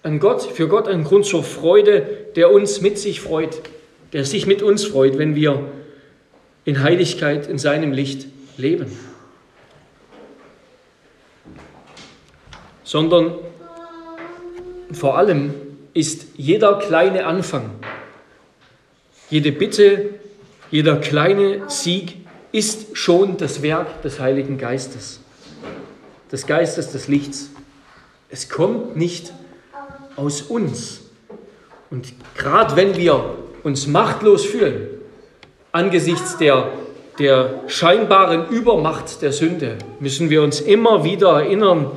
Ein 0.03 0.21
Gott, 0.21 0.43
für 0.43 0.69
Gott 0.69 0.89
ein 0.89 1.05
Grund 1.05 1.25
zur 1.25 1.43
Freude, 1.43 2.07
der 2.37 2.53
uns 2.53 2.81
mit 2.81 2.99
sich 2.99 3.21
freut, 3.21 3.61
der 4.13 4.25
sich 4.25 4.47
mit 4.47 4.63
uns 4.63 4.85
freut, 4.85 5.19
wenn 5.19 5.35
wir 5.35 5.65
in 6.69 6.83
Heiligkeit, 6.83 7.47
in 7.47 7.57
seinem 7.57 7.93
Licht 7.93 8.27
leben. 8.59 8.95
Sondern 12.85 13.33
vor 14.93 15.17
allem 15.17 15.55
ist 15.95 16.27
jeder 16.37 16.79
kleine 16.79 17.25
Anfang, 17.25 17.71
jede 19.31 19.51
Bitte, 19.51 20.11
jeder 20.71 20.99
kleine 20.99 21.63
Sieg 21.71 22.17
ist 22.53 22.95
schon 22.99 23.39
das 23.39 23.63
Werk 23.63 24.03
des 24.03 24.21
Heiligen 24.21 24.59
Geistes, 24.59 25.21
des 26.31 26.47
Geistes 26.47 26.93
des 26.93 27.09
Lichts. 27.09 27.49
Es 28.29 28.51
kommt 28.51 28.95
nicht 28.95 29.33
aus 30.17 30.43
uns. 30.43 31.01
Und 31.89 32.13
gerade 32.35 32.77
wenn 32.77 32.95
wir 32.95 33.37
uns 33.63 33.87
machtlos 33.87 34.45
fühlen, 34.45 34.98
angesichts 35.79 36.37
der, 36.39 36.73
der 37.21 37.61
scheinbaren 37.69 38.49
Übermacht 38.49 39.23
der 39.23 39.33
Sünde 39.33 39.79
müssen 40.01 40.29
wir 40.29 40.43
uns 40.43 40.61
immer 40.61 41.05
wieder 41.05 41.41
erinnern, 41.41 41.93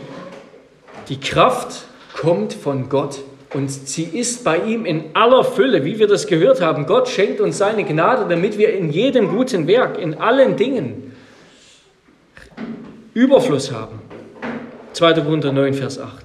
die 1.10 1.20
Kraft 1.20 1.86
kommt 2.16 2.54
von 2.54 2.90
Gott 2.90 3.18
und 3.56 3.72
sie 3.72 4.04
ist 4.04 4.44
bei 4.44 4.58
ihm 4.60 4.86
in 4.86 5.16
aller 5.16 5.44
Fülle, 5.44 5.84
wie 5.84 5.98
wir 5.98 6.08
das 6.08 6.28
gehört 6.28 6.62
haben. 6.62 6.86
Gott 6.86 7.10
schenkt 7.10 7.42
uns 7.42 7.58
seine 7.58 7.84
Gnade, 7.84 8.28
damit 8.30 8.60
wir 8.60 8.72
in 8.72 8.92
jedem 8.92 9.36
guten 9.36 9.66
Werk, 9.68 9.98
in 9.98 10.14
allen 10.14 10.56
Dingen 10.58 11.14
Überfluss 13.16 13.72
haben. 13.72 14.00
2. 14.94 15.14
Korinther 15.22 15.52
9, 15.52 15.74
Vers 15.74 16.00
8. 16.00 16.24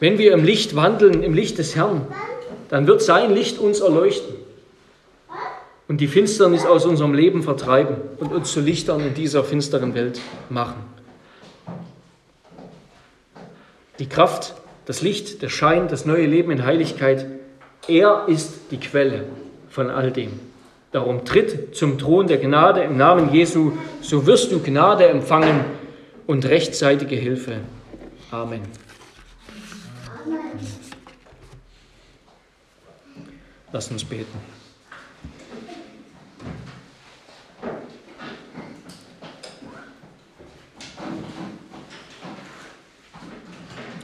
Wenn 0.00 0.18
wir 0.18 0.32
im 0.32 0.42
Licht 0.44 0.74
wandeln, 0.74 1.22
im 1.22 1.34
Licht 1.34 1.56
des 1.58 1.76
Herrn, 1.76 2.08
dann 2.68 2.88
wird 2.88 3.00
sein 3.00 3.32
Licht 3.32 3.60
uns 3.60 3.78
erleuchten 3.78 4.43
und 5.88 6.00
die 6.00 6.08
Finsternis 6.08 6.64
aus 6.64 6.86
unserem 6.86 7.14
Leben 7.14 7.42
vertreiben 7.42 7.96
und 8.18 8.32
uns 8.32 8.52
zu 8.52 8.60
Lichtern 8.60 9.00
in 9.00 9.14
dieser 9.14 9.44
finsteren 9.44 9.94
Welt 9.94 10.20
machen. 10.48 10.82
Die 13.98 14.08
Kraft, 14.08 14.54
das 14.86 15.02
Licht, 15.02 15.42
der 15.42 15.48
Schein, 15.48 15.88
das 15.88 16.04
neue 16.06 16.26
Leben 16.26 16.50
in 16.50 16.64
Heiligkeit, 16.64 17.26
er 17.86 18.24
ist 18.28 18.54
die 18.70 18.80
Quelle 18.80 19.24
von 19.68 19.90
all 19.90 20.10
dem. 20.10 20.40
Darum 20.90 21.24
tritt 21.24 21.76
zum 21.76 21.98
Thron 21.98 22.26
der 22.26 22.38
Gnade 22.38 22.82
im 22.82 22.96
Namen 22.96 23.32
Jesu, 23.32 23.72
so 24.00 24.26
wirst 24.26 24.52
du 24.52 24.60
Gnade 24.60 25.06
empfangen 25.06 25.64
und 26.26 26.46
rechtzeitige 26.46 27.16
Hilfe. 27.16 27.60
Amen. 28.30 28.62
Lass 33.72 33.90
uns 33.90 34.04
beten. 34.04 34.63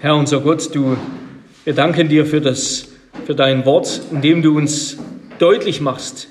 Herr 0.02 0.16
unser 0.16 0.40
Gott, 0.40 0.74
du, 0.74 0.96
wir 1.64 1.74
danken 1.74 2.08
dir 2.08 2.24
für, 2.24 2.40
das, 2.40 2.88
für 3.26 3.34
dein 3.34 3.66
Wort, 3.66 4.00
in 4.10 4.22
dem 4.22 4.40
du 4.40 4.56
uns 4.56 4.96
deutlich 5.38 5.82
machst, 5.82 6.28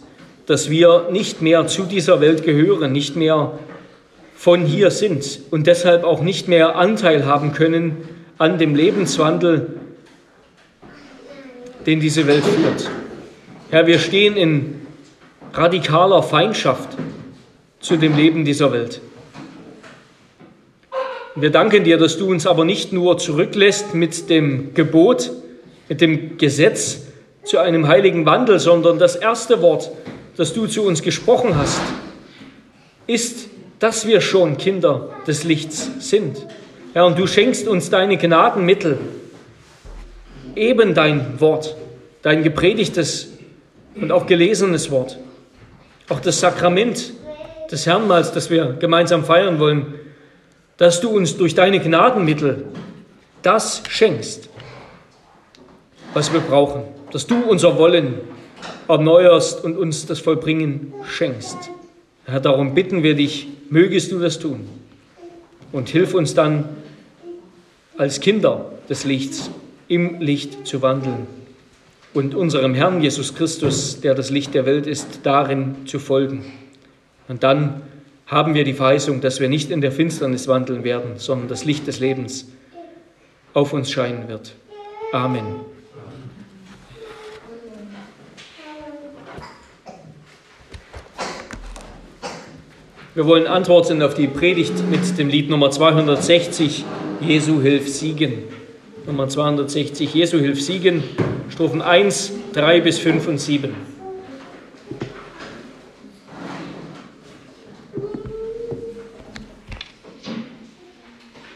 dass 0.47 0.71
wir 0.71 1.09
nicht 1.11 1.43
mehr 1.43 1.67
zu 1.67 1.83
dieser 1.83 2.19
Welt 2.19 2.43
gehören, 2.43 2.91
nicht 2.91 3.15
mehr 3.15 3.59
von 4.33 4.65
hier 4.65 4.89
sind 4.89 5.41
und 5.51 5.67
deshalb 5.67 6.03
auch 6.03 6.23
nicht 6.23 6.47
mehr 6.47 6.77
Anteil 6.77 7.27
haben 7.27 7.53
können 7.53 7.97
an 8.39 8.57
dem 8.57 8.73
Lebenswandel, 8.73 9.75
den 11.85 11.99
diese 11.99 12.25
Welt 12.25 12.43
führt. 12.43 12.89
Herr, 13.69 13.85
wir 13.85 13.99
stehen 13.99 14.35
in 14.35 14.81
radikaler 15.53 16.23
Feindschaft 16.23 16.97
zu 17.81 17.97
dem 17.97 18.17
Leben 18.17 18.45
dieser 18.45 18.71
Welt. 18.71 18.99
Wir 21.41 21.51
danken 21.51 21.85
dir, 21.85 21.97
dass 21.97 22.17
du 22.17 22.29
uns 22.29 22.45
aber 22.45 22.65
nicht 22.65 22.91
nur 22.91 23.17
zurücklässt 23.17 23.93
mit 23.93 24.29
dem 24.29 24.73
Gebot, 24.73 25.31
mit 25.87 26.01
dem 26.01 26.37
Gesetz 26.37 27.03
zu 27.45 27.59
einem 27.59 27.87
heiligen 27.87 28.25
Wandel, 28.25 28.59
sondern 28.59 28.99
das 28.99 29.15
erste 29.15 29.61
Wort, 29.61 29.89
das 30.35 30.53
du 30.53 30.67
zu 30.67 30.83
uns 30.83 31.01
gesprochen 31.01 31.55
hast, 31.55 31.79
ist, 33.07 33.47
dass 33.79 34.05
wir 34.05 34.19
schon 34.19 34.57
Kinder 34.57 35.11
des 35.27 35.45
Lichts 35.45 35.89
sind. 35.99 36.45
Herr, 36.91 37.05
und 37.05 37.17
du 37.17 37.25
schenkst 37.25 37.69
uns 37.69 37.89
deine 37.89 38.17
Gnadenmittel, 38.17 38.97
eben 40.57 40.93
dein 40.93 41.39
Wort, 41.39 41.77
dein 42.21 42.43
gepredigtes 42.43 43.29
und 43.95 44.11
auch 44.11 44.25
gelesenes 44.25 44.91
Wort, 44.91 45.17
auch 46.09 46.19
das 46.19 46.41
Sakrament 46.41 47.13
des 47.71 47.85
Herrnmahls, 47.85 48.33
das 48.33 48.49
wir 48.49 48.75
gemeinsam 48.77 49.23
feiern 49.23 49.57
wollen, 49.59 49.93
dass 50.79 51.01
du 51.01 51.09
uns 51.09 51.37
durch 51.37 51.53
deine 51.53 51.79
Gnadenmittel 51.79 52.65
das 53.43 53.83
schenkst, 53.89 54.49
was 56.13 56.33
wir 56.33 56.39
brauchen, 56.39 56.83
dass 57.11 57.27
du 57.27 57.35
unser 57.43 57.77
Wollen 57.77 58.15
erneuerst 58.87 59.63
und 59.63 59.77
uns 59.77 60.05
das 60.07 60.19
Vollbringen 60.19 60.93
schenkst. 61.05 61.69
Herr, 62.25 62.39
darum 62.39 62.73
bitten 62.73 63.03
wir 63.03 63.13
dich, 63.13 63.47
mögest 63.69 64.11
du 64.11 64.19
das 64.19 64.39
tun 64.39 64.67
und 65.71 65.89
hilf 65.89 66.13
uns 66.13 66.33
dann 66.33 66.69
als 67.97 68.21
Kinder 68.21 68.71
des 68.87 69.03
Lichts 69.03 69.51
im 69.89 70.21
Licht 70.21 70.65
zu 70.65 70.81
wandeln 70.81 71.27
und 72.13 72.35
unserem 72.35 72.73
Herrn 72.73 73.01
Jesus 73.01 73.35
Christus, 73.35 73.99
der 73.99 74.15
das 74.15 74.29
Licht 74.29 74.53
der 74.53 74.65
Welt 74.65 74.87
ist, 74.87 75.19
darin 75.23 75.75
zu 75.85 75.99
folgen. 75.99 76.45
Und 77.27 77.43
dann 77.43 77.81
haben 78.29 78.53
wir 78.53 78.63
die 78.63 78.73
Verheißung, 78.73 79.21
dass 79.21 79.39
wir 79.39 79.49
nicht 79.49 79.71
in 79.71 79.81
der 79.81 79.91
Finsternis 79.91 80.47
wandeln 80.47 80.83
werden, 80.83 81.13
sondern 81.17 81.47
das 81.47 81.65
Licht 81.65 81.87
des 81.87 81.99
Lebens 81.99 82.47
auf 83.53 83.73
uns 83.73 83.91
scheinen 83.91 84.27
wird. 84.27 84.53
Amen. 85.11 85.43
Wir 93.15 93.25
wollen 93.25 93.47
antworten 93.47 94.03
auf 94.03 94.13
die 94.13 94.27
Predigt 94.27 94.87
mit 94.89 95.17
dem 95.17 95.27
Lied 95.27 95.49
Nummer 95.49 95.71
260, 95.71 96.85
Jesu 97.21 97.59
hilf 97.59 97.89
siegen. 97.89 98.43
Nummer 99.07 99.27
260, 99.27 100.13
Jesu 100.13 100.37
hilf 100.37 100.61
siegen, 100.61 101.03
Strophen 101.49 101.81
1, 101.81 102.31
3 102.53 102.81
bis 102.81 102.99
5 102.99 103.27
und 103.27 103.39
7. 103.39 103.98